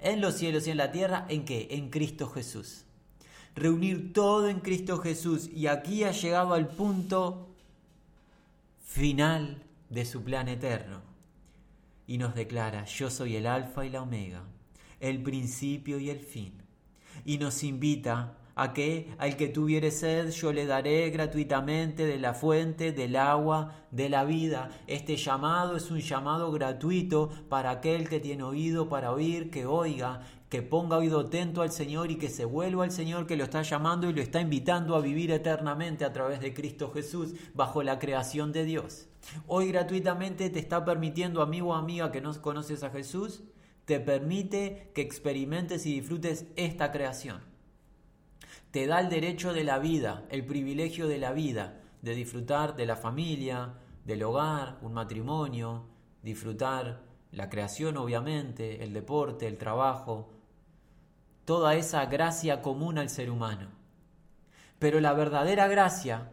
[0.00, 1.68] en los cielos y en la tierra, ¿en qué?
[1.70, 2.84] En Cristo Jesús.
[3.54, 5.48] Reunir todo en Cristo Jesús.
[5.54, 7.48] Y aquí ha llegado al punto
[8.82, 11.02] final de su plan eterno.
[12.06, 14.42] Y nos declara, yo soy el alfa y la omega,
[14.98, 16.54] el principio y el fin.
[17.24, 22.34] Y nos invita a que al que tuviere sed yo le daré gratuitamente de la
[22.34, 24.68] fuente del agua de la vida.
[24.86, 30.20] Este llamado es un llamado gratuito para aquel que tiene oído para oír, que oiga,
[30.50, 33.62] que ponga oído atento al Señor y que se vuelva al Señor que lo está
[33.62, 37.98] llamando y lo está invitando a vivir eternamente a través de Cristo Jesús bajo la
[37.98, 39.08] creación de Dios.
[39.46, 43.42] Hoy gratuitamente te está permitiendo, amigo o amiga que no conoces a Jesús,
[43.86, 47.49] te permite que experimentes y disfrutes esta creación
[48.70, 52.86] te da el derecho de la vida, el privilegio de la vida, de disfrutar de
[52.86, 55.86] la familia, del hogar, un matrimonio,
[56.22, 57.02] disfrutar
[57.32, 60.30] la creación obviamente, el deporte, el trabajo,
[61.44, 63.68] toda esa gracia común al ser humano.
[64.78, 66.32] Pero la verdadera gracia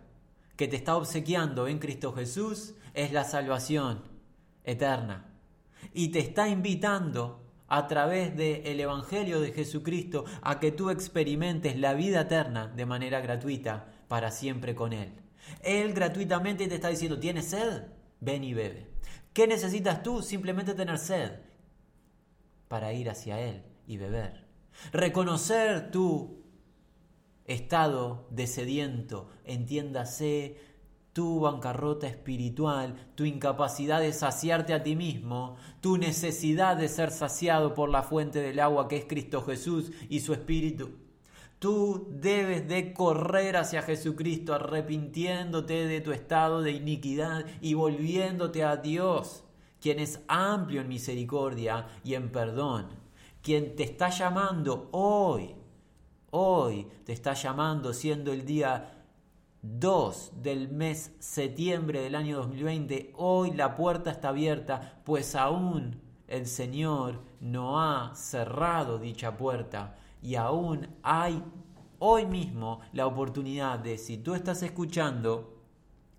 [0.55, 4.03] que te está obsequiando en Cristo Jesús es la salvación
[4.63, 5.25] eterna.
[5.93, 11.93] Y te está invitando a través del Evangelio de Jesucristo a que tú experimentes la
[11.93, 15.13] vida eterna de manera gratuita para siempre con Él.
[15.63, 17.83] Él gratuitamente te está diciendo, ¿tienes sed?
[18.19, 18.87] Ven y bebe.
[19.33, 20.21] ¿Qué necesitas tú?
[20.21, 21.31] Simplemente tener sed
[22.67, 24.45] para ir hacia Él y beber.
[24.91, 26.43] Reconocer tu
[27.45, 30.57] estado de sediento, entiéndase
[31.17, 37.73] tu bancarrota espiritual, tu incapacidad de saciarte a ti mismo, tu necesidad de ser saciado
[37.73, 40.91] por la fuente del agua que es Cristo Jesús y su Espíritu.
[41.57, 48.75] Tú debes de correr hacia Jesucristo arrepintiéndote de tu estado de iniquidad y volviéndote a
[48.75, 49.43] Dios,
[49.81, 52.89] quien es amplio en misericordia y en perdón,
[53.41, 55.55] quien te está llamando hoy,
[56.29, 58.96] hoy te está llamando siendo el día
[59.79, 66.45] 2 del mes septiembre del año 2020, hoy la puerta está abierta, pues aún el
[66.47, 69.95] Señor no ha cerrado dicha puerta.
[70.21, 71.43] Y aún hay
[71.99, 75.56] hoy mismo la oportunidad de, si tú estás escuchando,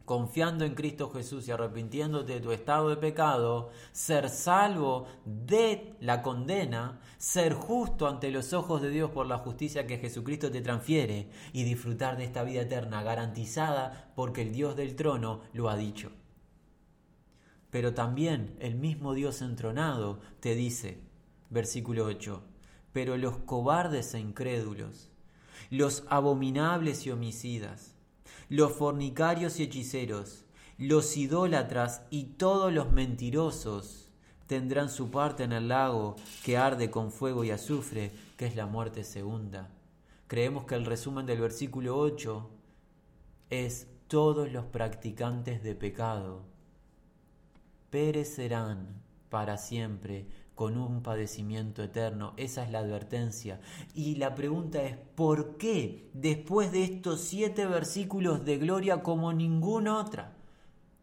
[0.09, 6.23] confiando en Cristo Jesús y arrepintiéndote de tu estado de pecado, ser salvo de la
[6.23, 11.29] condena, ser justo ante los ojos de Dios por la justicia que Jesucristo te transfiere
[11.53, 16.11] y disfrutar de esta vida eterna garantizada porque el Dios del trono lo ha dicho.
[17.71, 21.03] Pero también el mismo Dios entronado te dice,
[21.51, 22.43] versículo 8,
[22.95, 25.11] pero los cobardes e incrédulos,
[25.69, 27.98] los abominables y homicidas,
[28.49, 30.45] los fornicarios y hechiceros,
[30.77, 34.11] los idólatras y todos los mentirosos
[34.47, 38.67] tendrán su parte en el lago que arde con fuego y azufre, que es la
[38.67, 39.71] muerte segunda.
[40.27, 42.51] Creemos que el resumen del versículo 8
[43.51, 46.59] es todos los practicantes de pecado
[47.91, 50.27] perecerán para siempre
[50.59, 52.35] con un padecimiento eterno.
[52.37, 53.61] Esa es la advertencia.
[53.95, 59.97] Y la pregunta es, ¿por qué después de estos siete versículos de gloria como ninguna
[60.01, 60.33] otra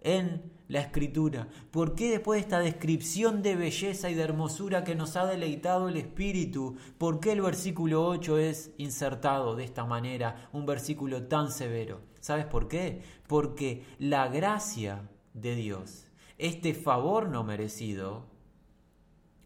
[0.01, 1.47] en la escritura?
[1.72, 5.88] ¿Por qué después de esta descripción de belleza y de hermosura que nos ha deleitado
[5.88, 11.49] el Espíritu, por qué el versículo 8 es insertado de esta manera, un versículo tan
[11.49, 12.01] severo?
[12.20, 13.03] ¿Sabes por qué?
[13.26, 18.35] Porque la gracia de Dios, este favor no merecido,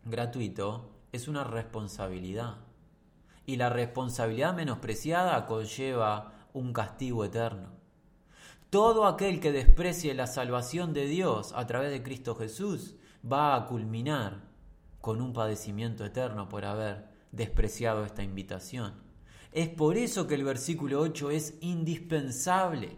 [0.06, 2.58] gratuito es una responsabilidad.
[3.46, 7.70] Y la responsabilidad menospreciada conlleva un castigo eterno.
[8.70, 12.96] Todo aquel que desprecie la salvación de Dios a través de Cristo Jesús
[13.30, 14.44] va a culminar
[15.02, 18.94] con un padecimiento eterno por haber despreciado esta invitación.
[19.52, 22.96] Es por eso que el versículo 8 es indispensable.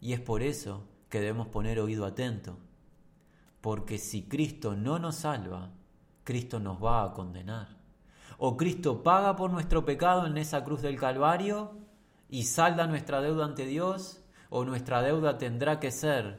[0.00, 2.58] Y es por eso que debemos poner oído atento
[3.66, 5.72] porque si Cristo no nos salva,
[6.22, 7.66] Cristo nos va a condenar.
[8.38, 11.72] O Cristo paga por nuestro pecado en esa cruz del Calvario
[12.30, 16.38] y salda nuestra deuda ante Dios, o nuestra deuda tendrá que ser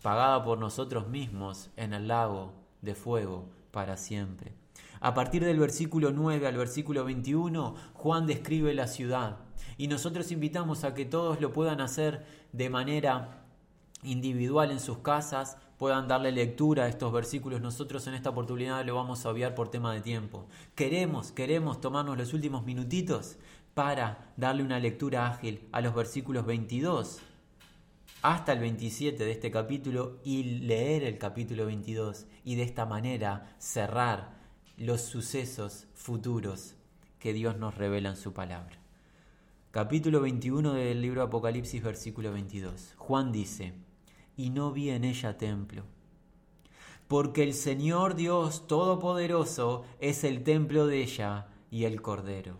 [0.00, 4.54] pagada por nosotros mismos en el lago de fuego para siempre.
[5.00, 9.38] A partir del versículo 9 al versículo 21, Juan describe la ciudad
[9.76, 13.42] y nosotros invitamos a que todos lo puedan hacer de manera
[14.04, 17.60] individual en sus casas, puedan darle lectura a estos versículos.
[17.60, 20.46] Nosotros en esta oportunidad lo vamos a obviar por tema de tiempo.
[20.74, 23.36] Queremos, queremos tomarnos los últimos minutitos
[23.74, 27.20] para darle una lectura ágil a los versículos 22
[28.22, 33.54] hasta el 27 de este capítulo y leer el capítulo 22 y de esta manera
[33.58, 34.36] cerrar
[34.76, 36.74] los sucesos futuros
[37.20, 38.76] que Dios nos revela en su palabra.
[39.70, 42.94] Capítulo 21 del libro Apocalipsis, versículo 22.
[42.96, 43.74] Juan dice,
[44.38, 45.84] y no vi en ella templo.
[47.08, 52.56] Porque el Señor Dios Todopoderoso es el templo de ella y el Cordero.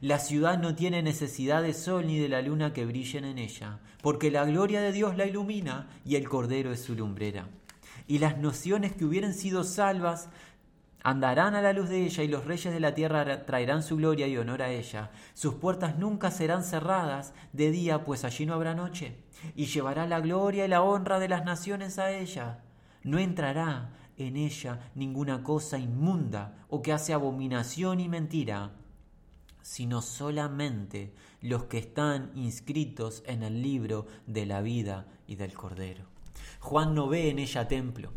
[0.00, 3.80] La ciudad no tiene necesidad de sol ni de la luna que brillen en ella,
[4.02, 7.48] porque la gloria de Dios la ilumina y el Cordero es su lumbrera.
[8.06, 10.28] Y las nociones que hubieran sido salvas
[11.02, 14.26] andarán a la luz de ella y los reyes de la tierra traerán su gloria
[14.26, 15.10] y honor a ella.
[15.32, 19.16] Sus puertas nunca serán cerradas de día, pues allí no habrá noche
[19.54, 22.62] y llevará la gloria y la honra de las naciones a ella.
[23.02, 28.72] No entrará en ella ninguna cosa inmunda o que hace abominación y mentira,
[29.62, 36.04] sino solamente los que están inscritos en el libro de la vida y del Cordero.
[36.60, 38.12] Juan no ve en ella templo,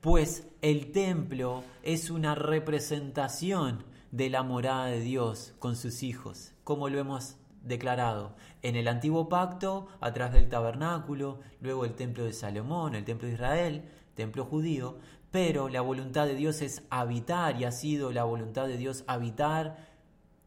[0.00, 6.88] pues el templo es una representación de la morada de Dios con sus hijos, como
[6.88, 7.36] lo hemos
[7.66, 13.04] declarado en el antiguo pacto a través del tabernáculo, luego el templo de Salomón, el
[13.04, 14.98] templo de Israel, templo judío,
[15.30, 19.76] pero la voluntad de Dios es habitar y ha sido la voluntad de Dios habitar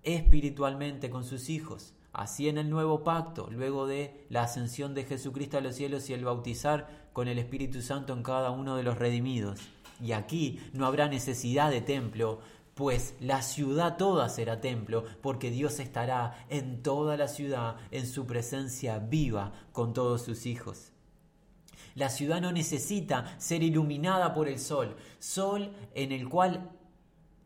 [0.03, 1.93] espiritualmente con sus hijos.
[2.11, 6.13] Así en el nuevo pacto, luego de la ascensión de Jesucristo a los cielos y
[6.13, 9.59] el bautizar con el Espíritu Santo en cada uno de los redimidos.
[10.01, 12.39] Y aquí no habrá necesidad de templo,
[12.75, 18.25] pues la ciudad toda será templo, porque Dios estará en toda la ciudad, en su
[18.25, 20.91] presencia viva con todos sus hijos.
[21.95, 26.71] La ciudad no necesita ser iluminada por el sol, sol en el cual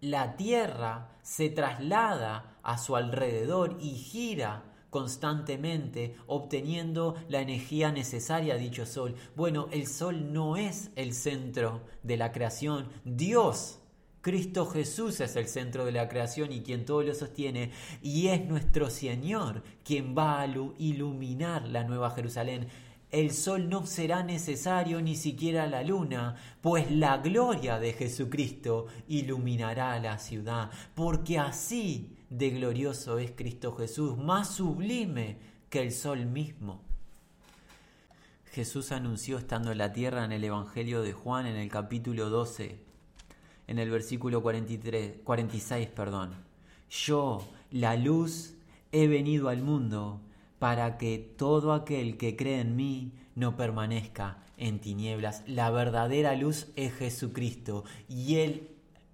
[0.01, 8.57] la tierra se traslada a su alrededor y gira constantemente obteniendo la energía necesaria a
[8.57, 9.15] dicho sol.
[9.35, 13.79] Bueno, el sol no es el centro de la creación, Dios
[14.23, 17.71] Cristo Jesús es el centro de la creación y quien todo lo sostiene,
[18.01, 20.47] y es nuestro Señor quien va a
[20.77, 22.69] iluminar la nueva Jerusalén.
[23.11, 29.99] El sol no será necesario ni siquiera la luna, pues la gloria de Jesucristo iluminará
[29.99, 35.37] la ciudad, porque así de glorioso es Cristo Jesús, más sublime
[35.69, 36.81] que el sol mismo.
[38.53, 42.82] Jesús anunció estando en la tierra en el Evangelio de Juan en el capítulo 12,
[43.67, 46.31] en el versículo 43, 46, perdón.
[46.89, 48.53] Yo, la luz,
[48.91, 50.21] he venido al mundo
[50.59, 55.43] para que todo aquel que cree en mí no permanezca en tinieblas.
[55.47, 58.69] La verdadera luz es Jesucristo y Él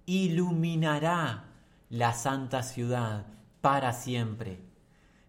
[0.06, 1.44] iluminará
[1.88, 3.26] la santa ciudad
[3.60, 4.58] para siempre.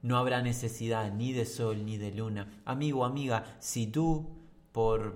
[0.02, 2.62] No habrá necesidad ni de sol ni de luna.
[2.66, 4.30] Amigo, amiga, si tú
[4.72, 5.16] por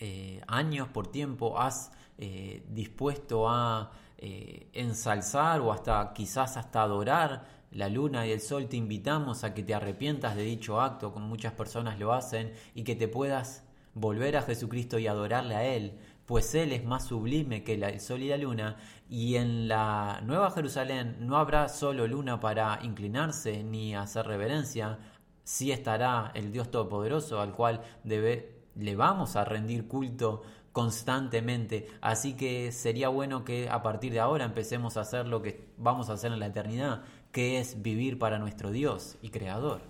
[0.00, 7.46] eh, años, por tiempo, has eh, dispuesto a eh, ensalzar o hasta quizás hasta adorar
[7.72, 11.26] la luna y el sol, te invitamos a que te arrepientas de dicho acto, como
[11.26, 15.98] muchas personas lo hacen, y que te puedas volver a Jesucristo y adorarle a Él,
[16.24, 18.76] pues Él es más sublime que el sol y la luna,
[19.08, 24.98] y en la Nueva Jerusalén no habrá solo luna para inclinarse ni hacer reverencia,
[25.42, 30.42] sí estará el Dios Todopoderoso al cual le vamos a rendir culto
[30.74, 31.86] constantemente.
[32.00, 36.10] Así que sería bueno que a partir de ahora empecemos a hacer lo que vamos
[36.10, 39.82] a hacer en la eternidad, que es vivir para nuestro Dios y Creador.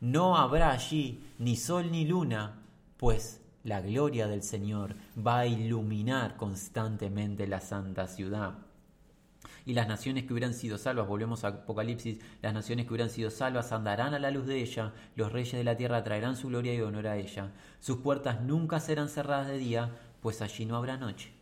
[0.00, 2.58] No habrá allí ni sol ni luna,
[2.96, 8.54] pues la gloria del Señor va a iluminar constantemente la santa ciudad.
[9.66, 13.30] Y las naciones que hubieran sido salvas, volvemos a Apocalipsis, las naciones que hubieran sido
[13.30, 16.72] salvas andarán a la luz de ella, los reyes de la tierra traerán su gloria
[16.72, 17.52] y honor a ella.
[17.80, 19.90] Sus puertas nunca serán cerradas de día,
[20.22, 21.32] pues allí no habrá noche.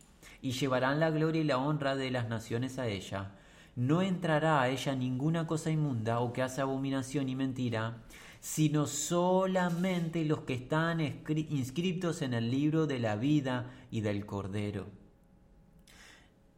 [0.41, 3.31] Y llevarán la gloria y la honra de las naciones a ella
[3.75, 7.97] no entrará a ella ninguna cosa inmunda o que hace abominación y mentira,
[8.39, 15.04] sino solamente los que están inscritos en el libro de la vida y del Cordero.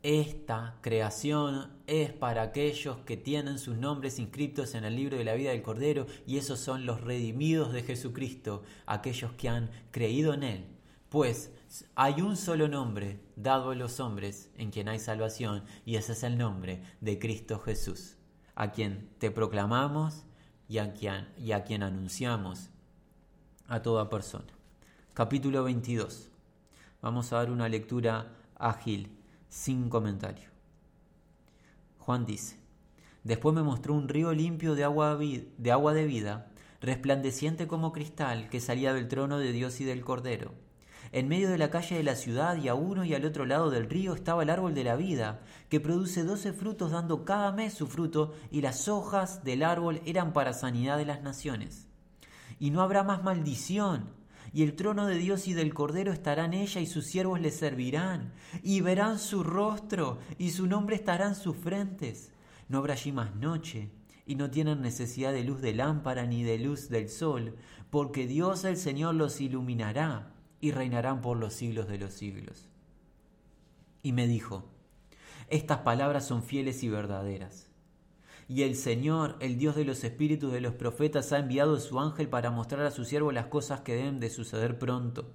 [0.03, 5.33] Esta creación es para aquellos que tienen sus nombres inscritos en el libro de la
[5.33, 10.43] vida del Cordero y esos son los redimidos de Jesucristo, aquellos que han creído en
[10.43, 10.65] Él.
[11.09, 11.51] Pues
[11.95, 16.23] hay un solo nombre dado a los hombres en quien hay salvación y ese es
[16.23, 18.17] el nombre de Cristo Jesús,
[18.53, 20.25] a quien te proclamamos
[20.69, 22.69] y a quien, y a quien anunciamos
[23.67, 24.53] a toda persona.
[25.13, 26.29] Capítulo 22.
[27.01, 29.16] Vamos a dar una lectura ágil,
[29.49, 30.49] sin comentario.
[31.99, 32.57] Juan dice,
[33.23, 38.49] después me mostró un río limpio de agua de, agua de vida, resplandeciente como cristal,
[38.49, 40.53] que salía del trono de Dios y del Cordero
[41.11, 43.69] en medio de la calle de la ciudad y a uno y al otro lado
[43.69, 47.73] del río estaba el árbol de la vida, que produce doce frutos dando cada mes
[47.73, 51.87] su fruto, y las hojas del árbol eran para sanidad de las naciones.
[52.59, 54.09] Y no habrá más maldición,
[54.53, 57.51] y el trono de Dios y del Cordero estará en ella, y sus siervos le
[57.51, 58.33] servirán,
[58.63, 62.31] y verán su rostro, y su nombre estará en sus frentes.
[62.69, 63.89] No habrá allí más noche,
[64.25, 67.55] y no tienen necesidad de luz de lámpara ni de luz del sol,
[67.89, 72.67] porque Dios el Señor los iluminará y reinarán por los siglos de los siglos.
[74.03, 74.69] Y me dijo,
[75.49, 77.66] estas palabras son fieles y verdaderas.
[78.49, 82.29] Y el Señor, el Dios de los espíritus de los profetas, ha enviado su ángel
[82.29, 85.33] para mostrar a su siervo las cosas que deben de suceder pronto.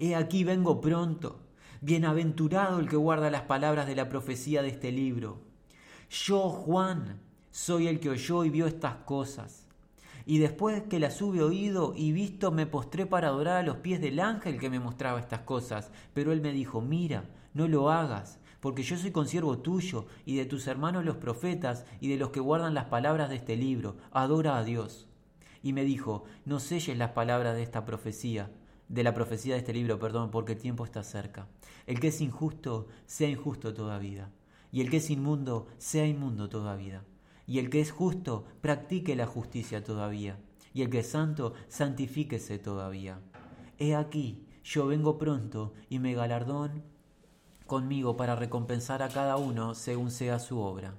[0.00, 1.40] He aquí vengo pronto.
[1.80, 5.42] Bienaventurado el que guarda las palabras de la profecía de este libro.
[6.10, 7.20] Yo, Juan,
[7.50, 9.68] soy el que oyó y vio estas cosas.
[10.26, 14.00] Y después que las hube oído y visto, me postré para adorar a los pies
[14.00, 15.92] del ángel que me mostraba estas cosas.
[16.14, 20.46] Pero él me dijo, mira, no lo hagas, porque yo soy consiervo tuyo y de
[20.46, 23.98] tus hermanos los profetas y de los que guardan las palabras de este libro.
[24.10, 25.06] Adora a Dios.
[25.62, 28.50] Y me dijo, no selles las palabras de esta profecía,
[28.88, 31.46] de la profecía de este libro, perdón, porque el tiempo está cerca.
[31.86, 34.30] El que es injusto, sea injusto toda vida.
[34.72, 37.04] Y el que es inmundo, sea inmundo toda vida
[37.46, 40.38] y el que es justo, practique la justicia todavía,
[40.72, 43.20] y el que es santo, santifíquese todavía.
[43.78, 46.93] He aquí, yo vengo pronto, y me galardón
[47.66, 50.94] conmigo para recompensar a cada uno según sea su obra.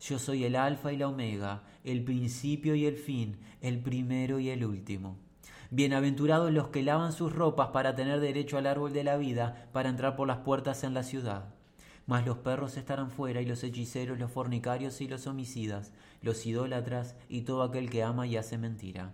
[0.00, 4.48] Yo soy el alfa y la omega, el principio y el fin, el primero y
[4.50, 5.18] el último.
[5.70, 9.88] Bienaventurados los que lavan sus ropas para tener derecho al árbol de la vida, para
[9.88, 11.54] entrar por las puertas en la ciudad.
[12.06, 15.92] Mas los perros estarán fuera y los hechiceros, los fornicarios y los homicidas,
[16.22, 19.12] los idólatras y todo aquel que ama y hace mentira.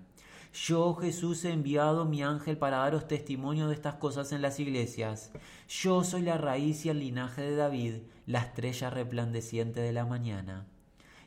[0.57, 5.31] Yo, Jesús, he enviado mi ángel para daros testimonio de estas cosas en las iglesias.
[5.69, 10.67] Yo soy la raíz y el linaje de David, la estrella resplandeciente de la mañana.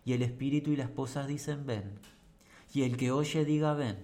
[0.04, 2.00] Y el espíritu y la esposa dicen, ven.
[2.74, 4.00] Y el que oye diga, ven.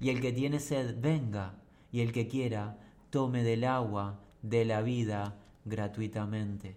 [0.00, 1.54] Y el que tiene sed, venga.
[1.92, 2.76] Y el que quiera,
[3.10, 6.76] tome del agua de la vida gratuitamente.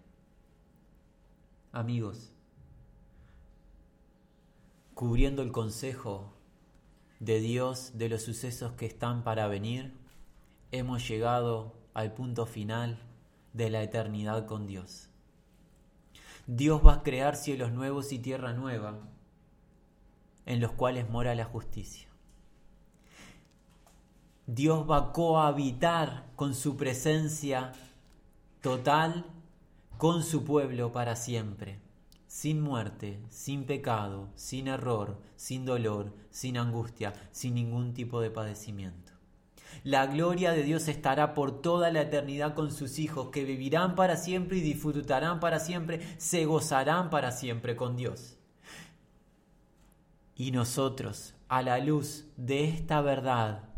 [1.72, 2.34] Amigos,
[4.94, 6.33] cubriendo el consejo
[7.24, 9.94] de Dios de los sucesos que están para venir,
[10.72, 13.00] hemos llegado al punto final
[13.54, 15.10] de la eternidad con Dios.
[16.48, 19.00] Dios va a crear cielos nuevos y tierra nueva,
[20.46, 22.10] en los cuales mora la justicia.
[24.46, 27.72] Dios va a cohabitar con su presencia
[28.60, 29.26] total
[29.98, 31.83] con su pueblo para siempre
[32.34, 39.12] sin muerte, sin pecado, sin error, sin dolor, sin angustia, sin ningún tipo de padecimiento.
[39.84, 44.18] La gloria de Dios estará por toda la eternidad con sus hijos, que vivirán para
[44.18, 48.40] siempre y disfrutarán para siempre, se gozarán para siempre con Dios.
[50.36, 53.70] Y nosotros, a la luz de esta verdad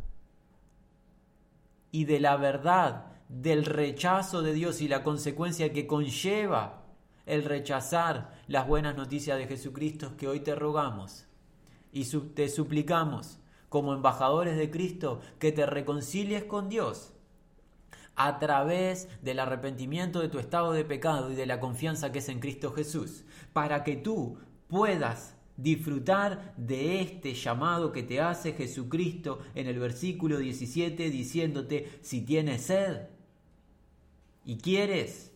[1.92, 6.85] y de la verdad del rechazo de Dios y la consecuencia que conlleva
[7.26, 11.26] el rechazar las buenas noticias de Jesucristo que hoy te rogamos.
[11.92, 12.06] Y
[12.36, 17.14] te suplicamos como embajadores de Cristo que te reconcilies con Dios
[18.16, 22.30] a través del arrepentimiento de tu estado de pecado y de la confianza que es
[22.30, 29.40] en Cristo Jesús, para que tú puedas disfrutar de este llamado que te hace Jesucristo
[29.54, 33.08] en el versículo 17 diciéndote, si tienes sed
[34.46, 35.34] y quieres,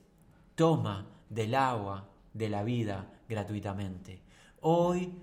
[0.56, 4.22] toma del agua de la vida gratuitamente.
[4.62, 5.14] Hoy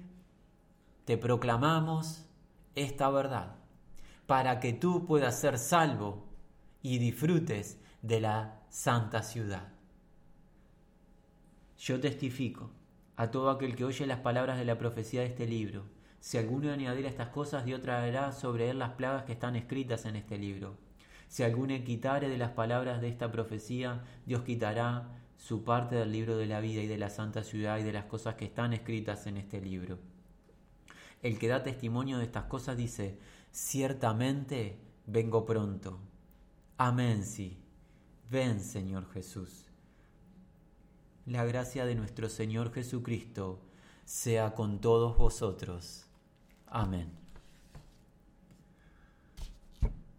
[1.05, 2.25] te proclamamos
[2.75, 3.57] esta verdad
[4.27, 6.25] para que tú puedas ser salvo
[6.83, 9.69] y disfrutes de la santa ciudad.
[11.79, 12.71] Yo testifico
[13.17, 15.85] a todo aquel que oye las palabras de la profecía de este libro.
[16.21, 20.17] Si alguno añadiera estas cosas, Dios traerá sobre él las plagas que están escritas en
[20.17, 20.77] este libro.
[21.29, 26.37] Si alguno quitare de las palabras de esta profecía, Dios quitará su parte del libro
[26.37, 29.27] de la vida y de la santa ciudad y de las cosas que están escritas
[29.27, 29.99] en este libro.
[31.23, 33.19] El que da testimonio de estas cosas dice,
[33.51, 35.99] ciertamente vengo pronto.
[36.79, 37.59] Amén, sí.
[38.31, 39.67] Ven, Señor Jesús.
[41.27, 43.61] La gracia de nuestro Señor Jesucristo
[44.05, 46.07] sea con todos vosotros.
[46.67, 47.26] Amén.